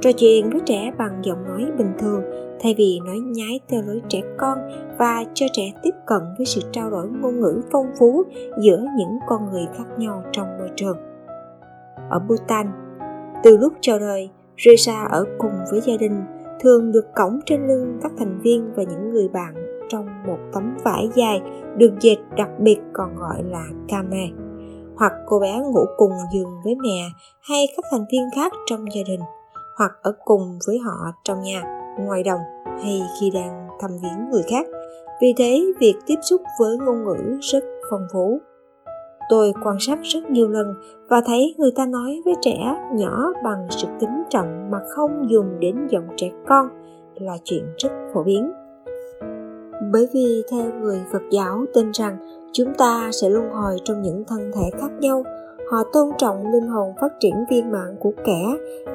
[0.02, 2.22] trò chuyện với trẻ bằng giọng nói bình thường,
[2.60, 4.58] thay vì nói nhái theo lối trẻ con
[4.98, 8.24] và cho trẻ tiếp cận với sự trao đổi ngôn ngữ phong phú
[8.62, 10.98] giữa những con người khác nhau trong môi trường.
[12.10, 12.68] Ở bhutan,
[13.44, 16.22] từ lúc chào đời, reza ở cùng với gia đình
[16.60, 19.54] thường được cõng trên lưng các thành viên và những người bạn
[19.90, 21.42] trong một tấm vải dài
[21.78, 24.28] được dệt đặc biệt còn gọi là kame.
[24.96, 27.10] Hoặc cô bé ngủ cùng giường với mẹ
[27.42, 29.20] hay các thành viên khác trong gia đình,
[29.78, 31.62] hoặc ở cùng với họ trong nhà,
[32.00, 34.66] ngoài đồng, hay khi đang thăm viếng người khác.
[35.22, 38.40] Vì thế, việc tiếp xúc với ngôn ngữ rất phong phú.
[39.30, 40.68] Tôi quan sát rất nhiều lần
[41.10, 45.60] và thấy người ta nói với trẻ nhỏ bằng sự kính trọng mà không dùng
[45.60, 46.68] đến giọng trẻ con
[47.16, 48.52] là chuyện rất phổ biến
[49.92, 52.18] bởi vì theo người phật giáo tin rằng
[52.52, 55.24] chúng ta sẽ luân hồi trong những thân thể khác nhau,
[55.72, 58.44] họ tôn trọng linh hồn phát triển viên mãn của kẻ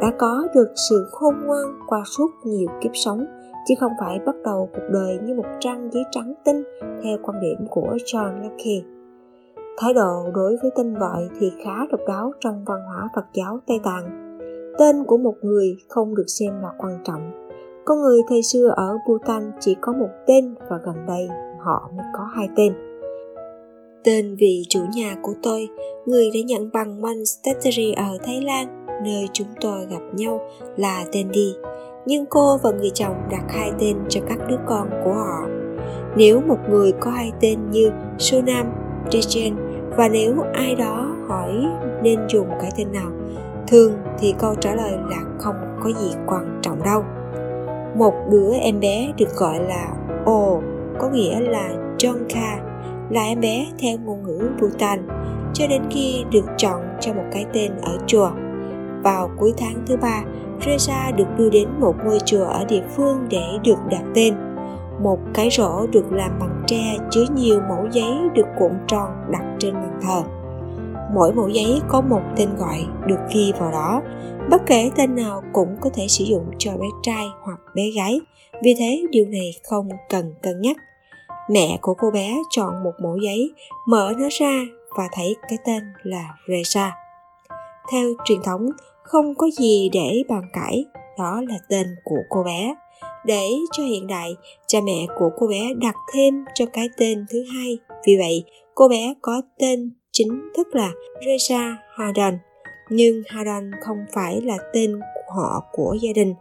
[0.01, 3.25] đã có được sự khôn ngoan qua suốt nhiều kiếp sống,
[3.69, 6.65] chứ không phải bắt đầu cuộc đời như một trang giấy trắng tinh
[7.03, 8.89] theo quan điểm của John Locke.
[9.79, 13.59] Thái độ đối với tên gọi thì khá độc đáo trong văn hóa Phật giáo
[13.67, 14.39] Tây Tạng.
[14.79, 17.48] Tên của một người không được xem là quan trọng
[17.89, 22.07] con người thời xưa ở Bhutan chỉ có một tên và gần đây họ mới
[22.13, 22.73] có hai tên.
[24.05, 25.69] Tên vị chủ nhà của tôi,
[26.07, 30.41] người đã nhận bằng monastery ở Thái Lan, nơi chúng tôi gặp nhau
[30.77, 31.55] là tên đi.
[32.07, 35.49] Nhưng cô và người chồng đặt hai tên cho các đứa con của họ.
[36.17, 38.67] Nếu một người có hai tên như Sonam,
[39.11, 39.55] Dejen
[39.97, 41.53] và nếu ai đó hỏi
[42.03, 43.11] nên dùng cái tên nào,
[43.69, 47.03] thường thì câu trả lời là không có gì quan trọng đâu
[47.95, 49.89] một đứa em bé được gọi là
[50.25, 50.61] O
[50.99, 52.59] có nghĩa là Jonka
[53.11, 55.07] là em bé theo ngôn ngữ Bhutan
[55.55, 58.31] cho đến khi được chọn cho một cái tên ở chùa.
[59.03, 60.23] Vào cuối tháng thứ ba,
[60.61, 64.35] Reza được đưa đến một ngôi chùa ở địa phương để được đặt tên.
[65.03, 69.45] Một cái rổ được làm bằng tre chứa nhiều mẫu giấy được cuộn tròn đặt
[69.59, 70.23] trên bàn thờ
[71.15, 74.03] mỗi mẫu giấy có một tên gọi được ghi vào đó
[74.51, 78.21] bất kể tên nào cũng có thể sử dụng cho bé trai hoặc bé gái
[78.63, 80.77] vì thế điều này không cần cân nhắc
[81.51, 83.51] mẹ của cô bé chọn một mẫu giấy
[83.87, 84.67] mở nó ra
[84.97, 86.91] và thấy cái tên là Reza.
[87.93, 88.69] Theo truyền thống,
[89.03, 90.85] không có gì để bàn cãi,
[91.19, 92.75] đó là tên của cô bé.
[93.25, 97.45] Để cho hiện đại, cha mẹ của cô bé đặt thêm cho cái tên thứ
[97.53, 97.79] hai.
[98.07, 98.45] Vì vậy,
[98.75, 100.91] cô bé có tên chính thức là
[101.21, 102.39] Reza Hadan,
[102.91, 105.01] nhưng Hadan không phải là tên
[105.35, 106.35] họ của gia đình.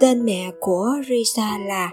[0.00, 1.90] Tên mẹ của Risa là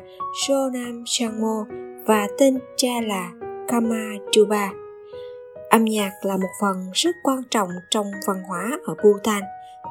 [0.48, 1.66] Sonam Shango
[2.06, 3.32] và tên cha là
[3.68, 4.72] Kama Chuba.
[5.70, 9.44] Âm nhạc là một phần rất quan trọng trong văn hóa ở Bhutan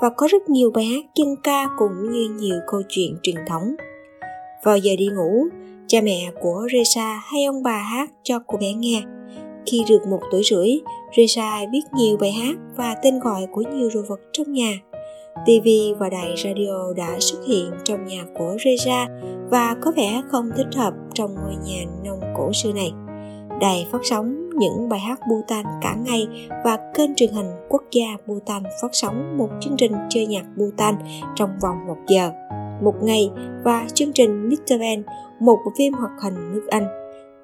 [0.02, 3.74] và có rất nhiều bài hát dân ca cũng như nhiều câu chuyện truyền thống.
[4.64, 5.46] Vào giờ đi ngủ,
[5.86, 9.02] cha mẹ của Reza hay ông bà hát cho cô bé nghe
[9.66, 10.68] khi được một tuổi rưỡi,
[11.16, 14.72] Reza biết nhiều bài hát và tên gọi của nhiều đồ vật trong nhà.
[15.46, 19.06] TV và đài radio đã xuất hiện trong nhà của Reza
[19.50, 22.92] và có vẻ không thích hợp trong ngôi nhà nông cổ xưa này.
[23.60, 26.26] Đài phát sóng những bài hát Bhutan cả ngày
[26.64, 30.94] và kênh truyền hình quốc gia Bhutan phát sóng một chương trình chơi nhạc Bhutan
[31.36, 32.30] trong vòng một giờ
[32.82, 33.30] một ngày
[33.64, 34.80] và chương trình Mr.
[34.80, 35.02] Ben,
[35.40, 36.86] một bộ phim hoạt hình nước Anh.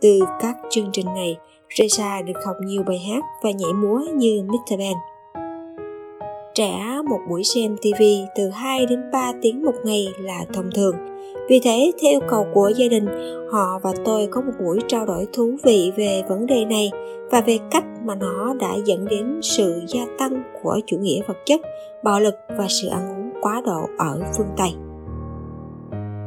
[0.00, 1.36] Từ các chương trình này,
[1.78, 4.78] Reza được học nhiều bài hát và nhảy múa như Mr.
[4.78, 4.96] Ben.
[6.54, 8.02] Trẻ một buổi xem TV
[8.36, 10.94] từ 2 đến 3 tiếng một ngày là thông thường.
[11.48, 13.06] Vì thế, theo yêu cầu của gia đình,
[13.52, 16.90] họ và tôi có một buổi trao đổi thú vị về vấn đề này
[17.30, 21.36] và về cách mà nó đã dẫn đến sự gia tăng của chủ nghĩa vật
[21.46, 21.60] chất,
[22.02, 24.70] bạo lực và sự ăn uống quá độ ở phương Tây.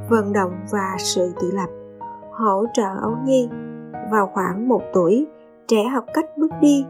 [0.10, 1.70] Vận động và sự tự lập
[2.32, 3.48] hỗ trợ ấu nhi
[4.12, 5.28] vào khoảng một tuổi
[5.68, 6.86] trẻ học cách bước đi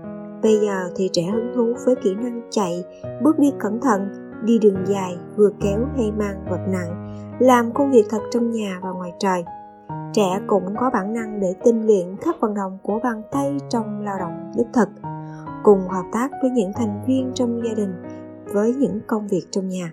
[0.46, 2.84] Bây giờ thì trẻ hứng thú với kỹ năng chạy,
[3.22, 4.08] bước đi cẩn thận,
[4.44, 8.80] đi đường dài, vừa kéo hay mang vật nặng, làm công việc thật trong nhà
[8.82, 9.44] và ngoài trời.
[10.14, 14.02] Trẻ cũng có bản năng để tinh luyện các vận động của bàn tay trong
[14.02, 14.90] lao động đích thực,
[15.64, 17.94] cùng hợp tác với những thành viên trong gia đình
[18.54, 19.92] với những công việc trong nhà.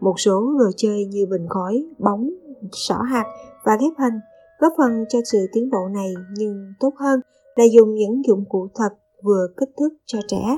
[0.00, 2.30] Một số đồ chơi như bình khói, bóng,
[2.72, 3.24] sỏ hạt
[3.64, 4.20] và ghép hình
[4.58, 7.20] góp phần cho sự tiến bộ này, nhưng tốt hơn
[7.56, 8.90] là dùng những dụng cụ thật
[9.24, 10.56] vừa kích thước cho trẻ,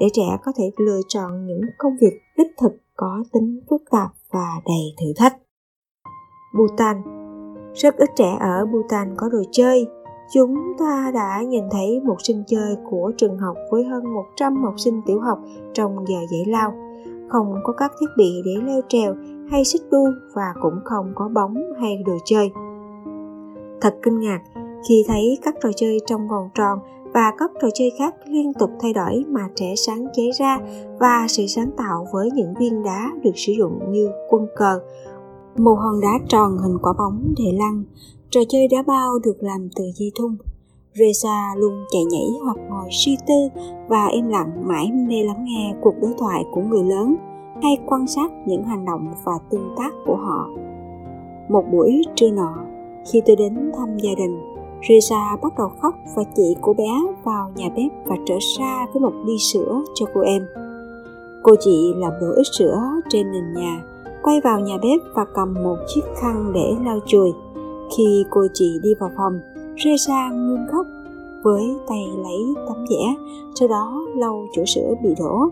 [0.00, 4.10] để trẻ có thể lựa chọn những công việc đích thực có tính phức tạp
[4.32, 5.36] và đầy thử thách.
[6.58, 7.02] Bhutan
[7.74, 9.86] Rất ít trẻ ở Bhutan có đồ chơi.
[10.34, 14.74] Chúng ta đã nhìn thấy một sân chơi của trường học với hơn 100 học
[14.76, 15.38] sinh tiểu học
[15.72, 16.74] trong giờ giải lao.
[17.28, 19.14] Không có các thiết bị để leo trèo
[19.50, 22.50] hay xích đu và cũng không có bóng hay đồ chơi.
[23.80, 24.40] Thật kinh ngạc
[24.88, 26.78] khi thấy các trò chơi trong vòng tròn
[27.14, 30.58] và các trò chơi khác liên tục thay đổi mà trẻ sáng chế ra
[31.00, 34.80] và sự sáng tạo với những viên đá được sử dụng như quân cờ,
[35.56, 37.84] một hòn đá tròn hình quả bóng để lăn,
[38.30, 40.36] trò chơi đá bao được làm từ dây thun.
[40.94, 45.74] Reza luôn chạy nhảy hoặc ngồi suy tư và im lặng mãi mê lắng nghe
[45.80, 47.16] cuộc đối thoại của người lớn
[47.62, 50.48] hay quan sát những hành động và tương tác của họ.
[51.48, 52.67] Một buổi trưa nọ,
[53.12, 54.40] khi tôi đến thăm gia đình,
[54.82, 56.90] Reza bắt đầu khóc và chị của bé
[57.24, 60.42] vào nhà bếp và trở ra với một ly sữa cho cô em.
[61.42, 63.82] Cô chị làm đổ ít sữa trên nền nhà,
[64.22, 67.32] quay vào nhà bếp và cầm một chiếc khăn để lau chùi.
[67.96, 69.40] Khi cô chị đi vào phòng,
[69.76, 70.86] Reza ngưng khóc
[71.42, 73.14] với tay lấy tấm vẽ,
[73.54, 75.48] sau đó lau chỗ sữa bị đổ.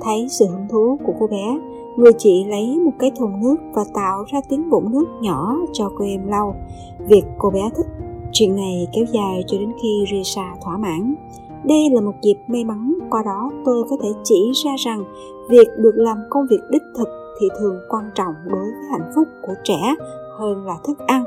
[0.00, 1.58] Thấy sự hứng thú của cô bé,
[1.96, 5.90] người chị lấy một cái thùng nước và tạo ra tiếng vũng nước nhỏ cho
[5.98, 6.54] cô em lau.
[7.08, 7.86] Việc cô bé thích
[8.32, 11.14] Chuyện này kéo dài cho đến khi Risa thỏa mãn.
[11.64, 15.04] Đây là một dịp may mắn, qua đó tôi có thể chỉ ra rằng
[15.50, 17.08] việc được làm công việc đích thực
[17.40, 19.94] thì thường quan trọng đối với hạnh phúc của trẻ
[20.38, 21.24] hơn là thức ăn.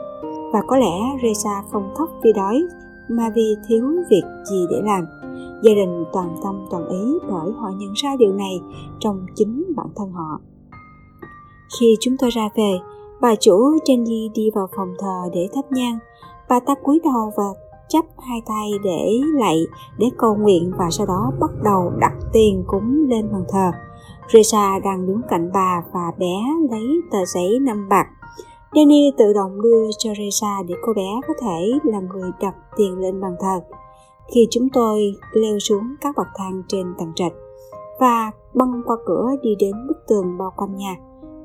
[0.53, 2.63] Và có lẽ Risa không khóc vì đói
[3.09, 5.05] mà vì thiếu việc gì để làm.
[5.63, 8.61] Gia đình toàn tâm toàn ý bởi họ nhận ra điều này
[8.99, 10.39] trong chính bản thân họ.
[11.79, 12.71] Khi chúng tôi ra về,
[13.21, 15.99] bà chủ Jenny đi vào phòng thờ để thắp nhang
[16.49, 17.43] bà ta cúi đầu và
[17.87, 22.63] chắp hai tay để lạy để cầu nguyện và sau đó bắt đầu đặt tiền
[22.67, 23.71] cúng lên bàn thờ.
[24.33, 26.35] Risa đang đứng cạnh bà và bé
[26.71, 28.07] lấy tờ giấy năm bạc.
[28.75, 32.99] Danny tự động đưa cho Risa để cô bé có thể là người đặt tiền
[32.99, 33.61] lên bàn thờ.
[34.33, 37.31] Khi chúng tôi leo xuống các bậc thang trên tầng trệt
[37.99, 40.95] và băng qua cửa đi đến bức tường bao quanh nhà,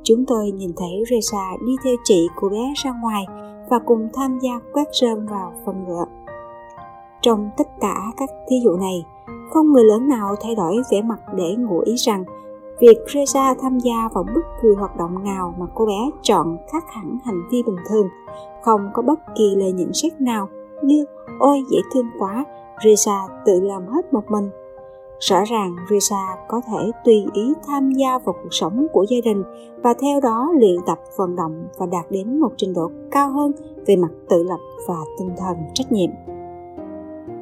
[0.03, 3.25] chúng tôi nhìn thấy Reza đi theo chị của bé ra ngoài
[3.71, 6.05] và cùng tham gia quét rơm vào phần ngựa.
[7.23, 9.05] Trong tất cả các thí dụ này,
[9.51, 12.25] không người lớn nào thay đổi vẻ mặt để ngụ ý rằng
[12.81, 16.85] việc Reza tham gia vào bất cứ hoạt động nào mà cô bé chọn khác
[16.89, 18.09] hẳn hành vi bình thường,
[18.63, 20.49] không có bất kỳ lời nhận xét nào
[20.83, 21.05] như
[21.39, 22.45] ôi dễ thương quá,
[22.79, 24.51] Reza tự làm hết một mình
[25.21, 29.43] Rõ ràng Risa có thể tùy ý tham gia vào cuộc sống của gia đình
[29.83, 33.53] và theo đó luyện tập vận động và đạt đến một trình độ cao hơn
[33.87, 36.11] về mặt tự lập và tinh thần trách nhiệm.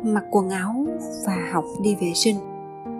[0.02, 0.86] Mặc quần áo
[1.26, 2.36] và học đi vệ sinh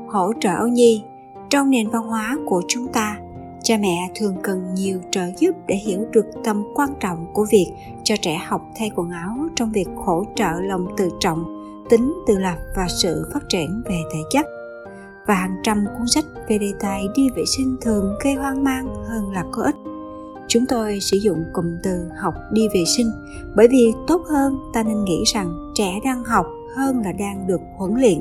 [0.08, 1.04] Hỗ trợ nhi
[1.50, 3.18] Trong nền văn hóa của chúng ta,
[3.62, 7.72] cha mẹ thường cần nhiều trợ giúp để hiểu được tầm quan trọng của việc
[8.02, 11.44] cho trẻ học thay quần áo trong việc hỗ trợ lòng tự trọng,
[11.90, 14.46] tính tự lập và sự phát triển về thể chất
[15.28, 18.86] và hàng trăm cuốn sách về đề tài đi vệ sinh thường gây hoang mang
[19.08, 19.76] hơn là có ích.
[20.48, 23.10] Chúng tôi sử dụng cụm từ học đi vệ sinh
[23.56, 27.60] bởi vì tốt hơn ta nên nghĩ rằng trẻ đang học hơn là đang được
[27.76, 28.20] huấn luyện.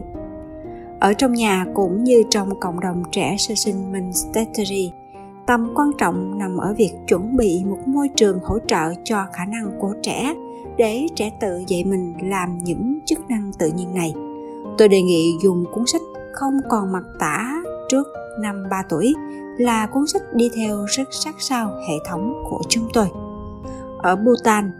[1.00, 4.92] Ở trong nhà cũng như trong cộng đồng trẻ sơ sinh Montessori,
[5.46, 9.46] tầm quan trọng nằm ở việc chuẩn bị một môi trường hỗ trợ cho khả
[9.46, 10.36] năng của trẻ
[10.78, 14.14] để trẻ tự dạy mình làm những chức năng tự nhiên này.
[14.78, 16.02] Tôi đề nghị dùng cuốn sách
[16.40, 18.08] không còn mặc tả trước
[18.40, 19.16] năm 3 tuổi
[19.58, 23.08] là cuốn sách đi theo rất sát sao hệ thống của chúng tôi.
[23.98, 24.72] Ở Bhutan,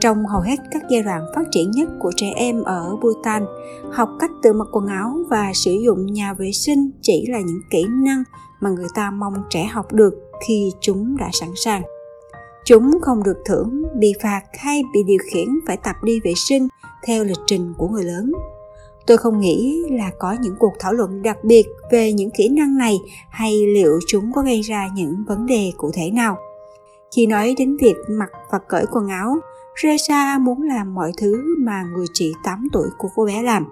[0.00, 3.46] trong hầu hết các giai đoạn phát triển nhất của trẻ em ở Bhutan,
[3.92, 7.60] học cách tự mặc quần áo và sử dụng nhà vệ sinh chỉ là những
[7.70, 8.22] kỹ năng
[8.60, 10.14] mà người ta mong trẻ học được
[10.46, 11.82] khi chúng đã sẵn sàng.
[12.64, 16.68] Chúng không được thưởng, bị phạt hay bị điều khiển phải tập đi vệ sinh
[17.06, 18.32] theo lịch trình của người lớn
[19.06, 22.78] tôi không nghĩ là có những cuộc thảo luận đặc biệt về những kỹ năng
[22.78, 22.96] này
[23.30, 26.36] hay liệu chúng có gây ra những vấn đề cụ thể nào
[27.16, 29.36] khi nói đến việc mặc và cởi quần áo
[29.82, 33.66] Reza muốn làm mọi thứ mà người chị 8 tuổi của cô bé làm.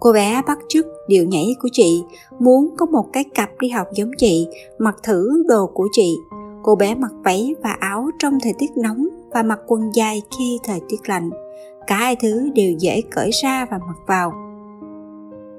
[0.00, 2.04] Cô bé bắt chước điệu nhảy của chị,
[2.38, 4.46] muốn có một cái cặp đi học giống chị,
[4.78, 6.16] mặc thử đồ của chị.
[6.62, 10.58] Cô bé mặc váy và áo trong thời tiết nóng và mặc quần dài khi
[10.64, 11.30] thời tiết lạnh.
[11.86, 14.32] Cả hai thứ đều dễ cởi ra và mặc vào.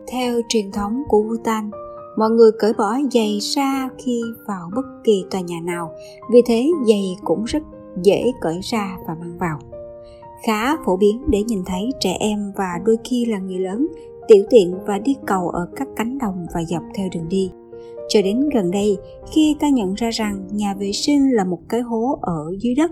[0.07, 1.71] Theo truyền thống của Bhutan,
[2.17, 5.91] mọi người cởi bỏ giày ra khi vào bất kỳ tòa nhà nào,
[6.31, 7.63] vì thế giày cũng rất
[8.03, 9.59] dễ cởi ra và mang vào.
[10.45, 13.87] Khá phổ biến để nhìn thấy trẻ em và đôi khi là người lớn
[14.27, 17.51] tiểu tiện và đi cầu ở các cánh đồng và dọc theo đường đi.
[18.09, 18.97] Cho đến gần đây,
[19.31, 22.91] khi ta nhận ra rằng nhà vệ sinh là một cái hố ở dưới đất,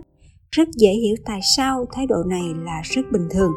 [0.53, 3.51] rất dễ hiểu tại sao thái độ này là rất bình thường.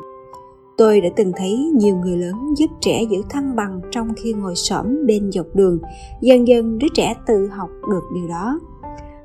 [0.76, 4.56] Tôi đã từng thấy nhiều người lớn giúp trẻ giữ thăng bằng trong khi ngồi
[4.56, 5.78] xổm bên dọc đường.
[6.20, 8.60] Dần dần đứa trẻ tự học được điều đó.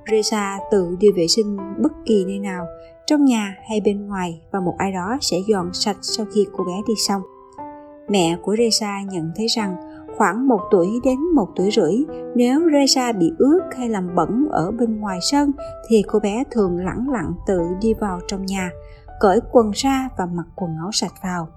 [0.05, 2.65] Reza tự đi vệ sinh bất kỳ nơi nào,
[3.07, 6.63] trong nhà hay bên ngoài và một ai đó sẽ dọn sạch sau khi cô
[6.63, 7.21] bé đi xong.
[8.09, 9.75] Mẹ của Reza nhận thấy rằng
[10.17, 11.95] khoảng một tuổi đến một tuổi rưỡi,
[12.35, 15.51] nếu Reza bị ướt hay làm bẩn ở bên ngoài sân
[15.89, 18.71] thì cô bé thường lẳng lặng tự đi vào trong nhà,
[19.19, 21.47] cởi quần ra và mặc quần áo sạch vào.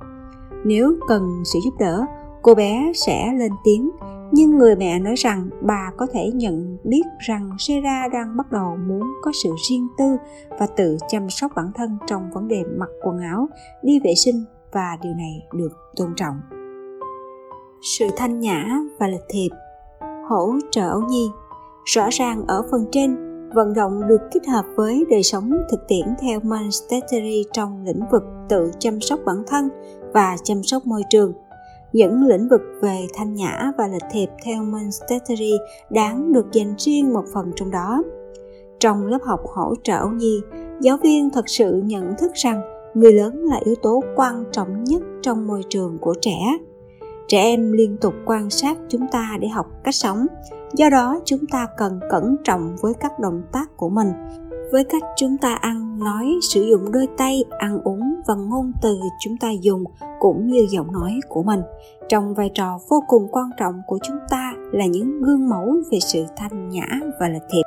[0.65, 2.07] Nếu cần sự giúp đỡ,
[2.43, 3.91] cô bé sẽ lên tiếng,
[4.33, 8.77] nhưng người mẹ nói rằng bà có thể nhận biết rằng Sera đang bắt đầu
[8.87, 10.17] muốn có sự riêng tư
[10.59, 13.49] và tự chăm sóc bản thân trong vấn đề mặc quần áo,
[13.83, 16.41] đi vệ sinh và điều này được tôn trọng
[17.85, 19.49] sự thanh nhã và lịch thiệp
[20.29, 21.31] hỗ trợ ấu nhi
[21.85, 23.17] rõ ràng ở phần trên
[23.55, 28.23] vận động được kết hợp với đời sống thực tiễn theo Montessori trong lĩnh vực
[28.49, 29.69] tự chăm sóc bản thân
[30.13, 31.33] và chăm sóc môi trường.
[31.93, 35.53] Những lĩnh vực về thanh nhã và lịch thiệp theo Montessori
[35.91, 38.03] đáng được dành riêng một phần trong đó.
[38.81, 40.41] Trong lớp học hỗ trợ ấu nhi,
[40.81, 42.61] giáo viên thật sự nhận thức rằng
[42.95, 46.39] người lớn là yếu tố quan trọng nhất trong môi trường của trẻ
[47.35, 50.27] trẻ em liên tục quan sát chúng ta để học cách sống.
[50.73, 54.09] Do đó, chúng ta cần cẩn trọng với các động tác của mình.
[54.73, 58.99] Với cách chúng ta ăn, nói, sử dụng đôi tay, ăn uống và ngôn từ
[59.21, 59.85] chúng ta dùng
[60.21, 61.61] cũng như giọng nói của mình.
[62.09, 65.99] Trong vai trò vô cùng quan trọng của chúng ta là những gương mẫu về
[66.01, 66.87] sự thanh nhã
[67.21, 67.65] và lịch thiệp.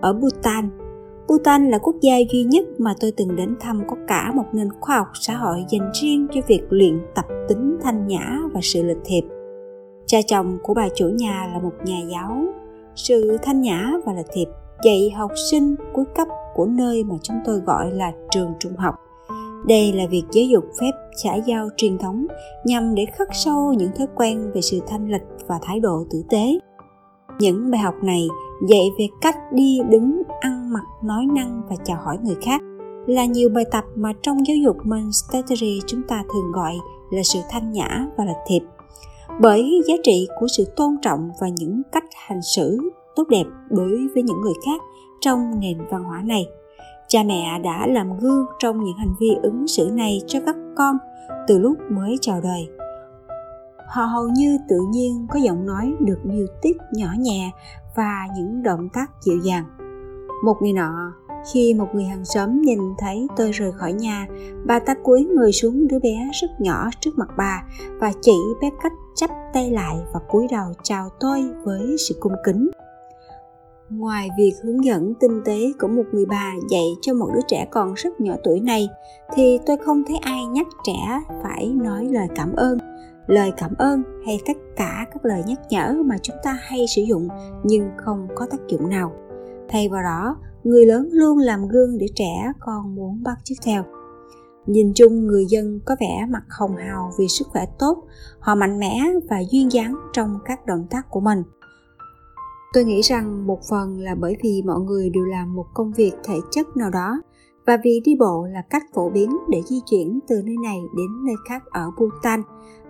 [0.00, 0.70] Ở bhutan
[1.32, 4.68] Bhutan là quốc gia duy nhất mà tôi từng đến thăm có cả một nền
[4.80, 8.82] khoa học xã hội dành riêng cho việc luyện tập tính thanh nhã và sự
[8.82, 9.22] lịch thiệp.
[10.06, 12.44] Cha chồng của bà chủ nhà là một nhà giáo.
[12.94, 14.48] Sự thanh nhã và lịch thiệp
[14.84, 18.94] dạy học sinh cuối cấp của nơi mà chúng tôi gọi là trường trung học.
[19.66, 22.26] Đây là việc giáo dục phép xã giao truyền thống
[22.64, 26.22] nhằm để khắc sâu những thói quen về sự thanh lịch và thái độ tử
[26.30, 26.58] tế.
[27.38, 28.28] Những bài học này
[28.68, 32.62] dạy về cách đi đứng, ăn mặc, nói năng và chào hỏi người khác
[33.06, 36.72] là nhiều bài tập mà trong giáo dục monastery chúng ta thường gọi
[37.10, 38.62] là sự thanh nhã và lịch thiệp.
[39.40, 42.78] Bởi giá trị của sự tôn trọng và những cách hành xử
[43.16, 44.82] tốt đẹp đối với những người khác
[45.20, 46.46] trong nền văn hóa này.
[47.08, 50.96] Cha mẹ đã làm gương trong những hành vi ứng xử này cho các con
[51.48, 52.68] từ lúc mới chào đời.
[53.88, 57.50] Họ hầu như tự nhiên có giọng nói được điều tiết nhỏ nhẹ
[57.96, 59.64] và những động tác dịu dàng.
[60.44, 61.12] Một ngày nọ,
[61.52, 64.26] khi một người hàng xóm nhìn thấy tôi rời khỏi nhà,
[64.66, 67.64] bà ta cúi người xuống đứa bé rất nhỏ trước mặt bà
[68.00, 72.34] và chỉ bé cách chắp tay lại và cúi đầu chào tôi với sự cung
[72.44, 72.70] kính.
[73.90, 77.66] Ngoài việc hướng dẫn tinh tế của một người bà dạy cho một đứa trẻ
[77.70, 78.88] còn rất nhỏ tuổi này,
[79.34, 82.78] thì tôi không thấy ai nhắc trẻ phải nói lời cảm ơn
[83.26, 87.02] lời cảm ơn hay tất cả các lời nhắc nhở mà chúng ta hay sử
[87.02, 87.28] dụng
[87.64, 89.12] nhưng không có tác dụng nào.
[89.68, 93.84] Thay vào đó, người lớn luôn làm gương để trẻ con muốn bắt chước theo.
[94.66, 98.04] Nhìn chung, người dân có vẻ mặt hồng hào vì sức khỏe tốt,
[98.40, 99.00] họ mạnh mẽ
[99.30, 101.42] và duyên dáng trong các động tác của mình.
[102.72, 106.12] Tôi nghĩ rằng một phần là bởi vì mọi người đều làm một công việc
[106.24, 107.20] thể chất nào đó
[107.66, 111.24] và vì đi bộ là cách phổ biến để di chuyển từ nơi này đến
[111.26, 112.42] nơi khác ở Bhutan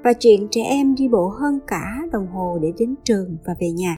[0.05, 3.71] và chuyện trẻ em đi bộ hơn cả đồng hồ để đến trường và về
[3.71, 3.97] nhà.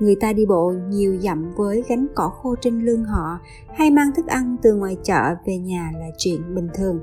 [0.00, 3.38] Người ta đi bộ nhiều dặm với gánh cỏ khô trên lưng họ
[3.74, 7.00] hay mang thức ăn từ ngoài chợ về nhà là chuyện bình thường.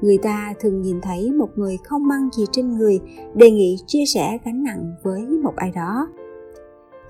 [0.00, 3.00] Người ta thường nhìn thấy một người không mang gì trên người,
[3.34, 6.08] đề nghị chia sẻ gánh nặng với một ai đó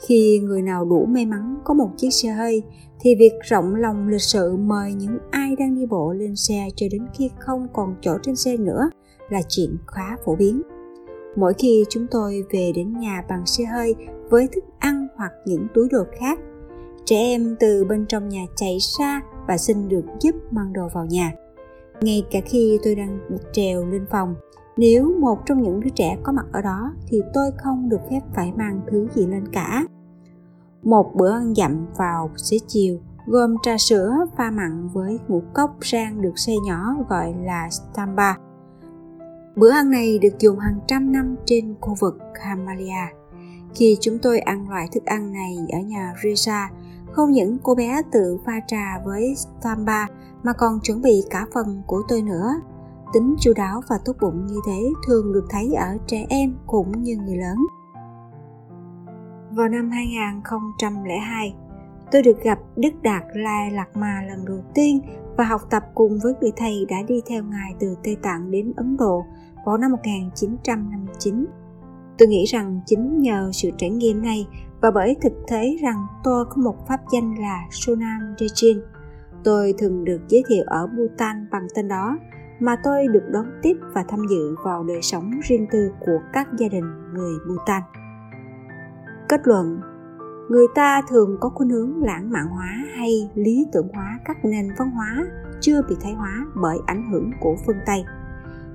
[0.07, 2.63] khi người nào đủ may mắn có một chiếc xe hơi
[3.01, 6.87] thì việc rộng lòng lịch sự mời những ai đang đi bộ lên xe cho
[6.93, 8.91] đến khi không còn chỗ trên xe nữa
[9.33, 10.62] là chuyện khá phổ biến.
[11.37, 13.95] Mỗi khi chúng tôi về đến nhà bằng xe hơi
[14.30, 16.39] với thức ăn hoặc những túi đồ khác,
[17.05, 21.07] trẻ em từ bên trong nhà chạy ra và xin được giúp mang đồ vào
[21.07, 21.33] nhà.
[22.01, 23.18] Ngay cả khi tôi đang
[23.53, 24.35] trèo lên phòng,
[24.76, 28.20] nếu một trong những đứa trẻ có mặt ở đó thì tôi không được phép
[28.35, 29.85] phải mang thứ gì lên cả.
[30.83, 35.76] Một bữa ăn dặm vào xế chiều, gồm trà sữa pha mặn với ngũ cốc
[35.93, 38.37] rang được xay nhỏ gọi là stamba.
[39.57, 43.09] Bữa ăn này được dùng hàng trăm năm trên khu vực Himalaya.
[43.75, 46.71] Khi chúng tôi ăn loại thức ăn này ở nhà Risa,
[47.13, 50.07] không những cô bé tự pha trà với stamba
[50.43, 52.51] mà còn chuẩn bị cả phần của tôi nữa.
[53.13, 57.03] Tính chu đáo và tốt bụng như thế thường được thấy ở trẻ em cũng
[57.03, 57.57] như người lớn.
[59.51, 61.55] Vào năm 2002,
[62.13, 65.01] tôi được gặp Đức Đạt Lai Lạt Ma lần đầu tiên
[65.37, 68.72] và học tập cùng với vị thầy đã đi theo ngài từ Tây Tạng đến
[68.76, 69.24] Ấn Độ
[69.66, 71.47] vào năm 1959.
[72.18, 74.47] Tôi nghĩ rằng chính nhờ sự trải nghiệm này
[74.80, 78.80] và bởi thực tế rằng tôi có một pháp danh là Sonam Dejin,
[79.45, 82.18] tôi thường được giới thiệu ở Bhutan bằng tên đó
[82.61, 86.49] mà tôi được đón tiếp và tham dự vào đời sống riêng tư của các
[86.59, 87.83] gia đình người Bhutan.
[89.28, 89.80] Kết luận
[90.49, 94.68] người ta thường có khuynh hướng lãng mạn hóa hay lý tưởng hóa các nền
[94.78, 95.26] văn hóa
[95.61, 98.05] chưa bị thái hóa bởi ảnh hưởng của phương Tây.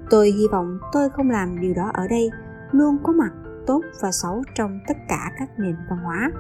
[0.10, 2.30] Tôi hy vọng tôi không làm điều đó ở đây,
[2.72, 3.32] luôn có mặt
[3.68, 6.32] tốt và xấu trong tất cả các nền văn hóa.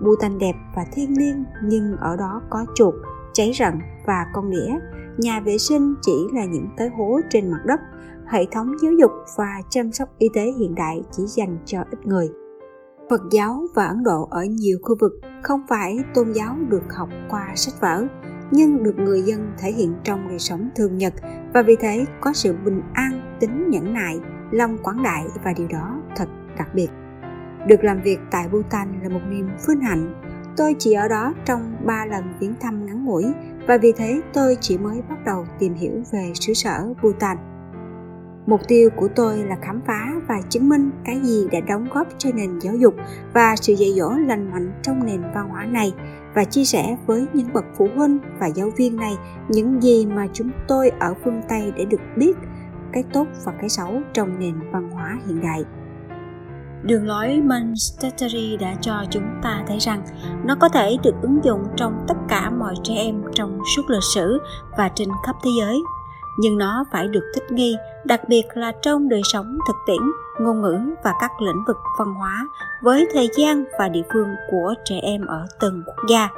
[0.00, 2.94] Bhutan đẹp và thiêng liêng nhưng ở đó có chuột,
[3.32, 3.74] cháy rận
[4.06, 4.78] và con đĩa.
[5.18, 7.80] Nhà vệ sinh chỉ là những cái hố trên mặt đất.
[8.26, 12.06] Hệ thống giáo dục và chăm sóc y tế hiện đại chỉ dành cho ít
[12.06, 12.41] người
[13.12, 17.08] Phật giáo và Ấn Độ ở nhiều khu vực không phải tôn giáo được học
[17.30, 18.06] qua sách vở,
[18.50, 21.12] nhưng được người dân thể hiện trong đời sống thường nhật
[21.54, 25.68] và vì thế có sự bình an, tính nhẫn nại, lòng quảng đại và điều
[25.68, 26.88] đó thật đặc biệt.
[27.68, 30.14] Được làm việc tại Bhutan là một niềm vinh hạnh.
[30.56, 33.24] Tôi chỉ ở đó trong 3 lần viếng thăm ngắn ngủi
[33.66, 37.36] và vì thế tôi chỉ mới bắt đầu tìm hiểu về xứ sở Bhutan
[38.46, 42.08] mục tiêu của tôi là khám phá và chứng minh cái gì đã đóng góp
[42.18, 42.94] cho nền giáo dục
[43.32, 45.92] và sự dạy dỗ lành mạnh trong nền văn hóa này
[46.34, 49.14] và chia sẻ với những bậc phụ huynh và giáo viên này
[49.48, 52.36] những gì mà chúng tôi ở phương tây để được biết,
[52.92, 55.64] cái tốt và cái xấu trong nền văn hóa hiện đại.
[56.82, 60.02] Đường lối Montessori đã cho chúng ta thấy rằng
[60.44, 64.02] nó có thể được ứng dụng trong tất cả mọi trẻ em trong suốt lịch
[64.14, 64.38] sử
[64.78, 65.76] và trên khắp thế giới
[66.38, 70.02] nhưng nó phải được thích nghi, đặc biệt là trong đời sống thực tiễn,
[70.40, 72.46] ngôn ngữ và các lĩnh vực văn hóa
[72.82, 76.28] với thời gian và địa phương của trẻ em ở từng quốc gia.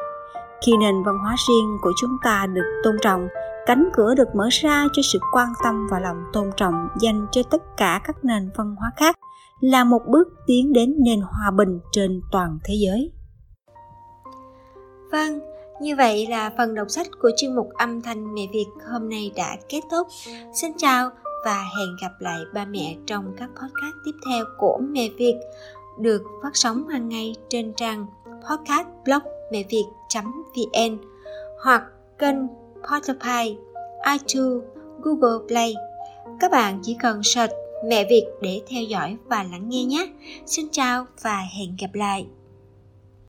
[0.67, 3.29] Khi nền văn hóa riêng của chúng ta được tôn trọng,
[3.67, 7.43] cánh cửa được mở ra cho sự quan tâm và lòng tôn trọng dành cho
[7.51, 9.17] tất cả các nền văn hóa khác
[9.61, 13.13] là một bước tiến đến nền hòa bình trên toàn thế giới.
[15.13, 19.09] Vâng như vậy là phần đọc sách của chuyên mục âm thanh mẹ Việt hôm
[19.09, 20.09] nay đã kết thúc.
[20.55, 21.11] Xin chào
[21.45, 25.37] và hẹn gặp lại ba mẹ trong các podcast tiếp theo của mẹ Việt
[25.99, 28.07] được phát sóng hàng ngày trên trang
[28.51, 29.23] podcast blog
[29.53, 30.99] mẹ việt.vn
[31.63, 31.83] hoặc
[32.19, 32.37] kênh
[32.83, 33.57] Spotify,
[34.13, 34.63] iTunes,
[35.01, 35.75] Google Play.
[36.41, 37.53] Các bạn chỉ cần search
[37.89, 40.07] mẹ Việt để theo dõi và lắng nghe nhé.
[40.47, 42.27] Xin chào và hẹn gặp lại.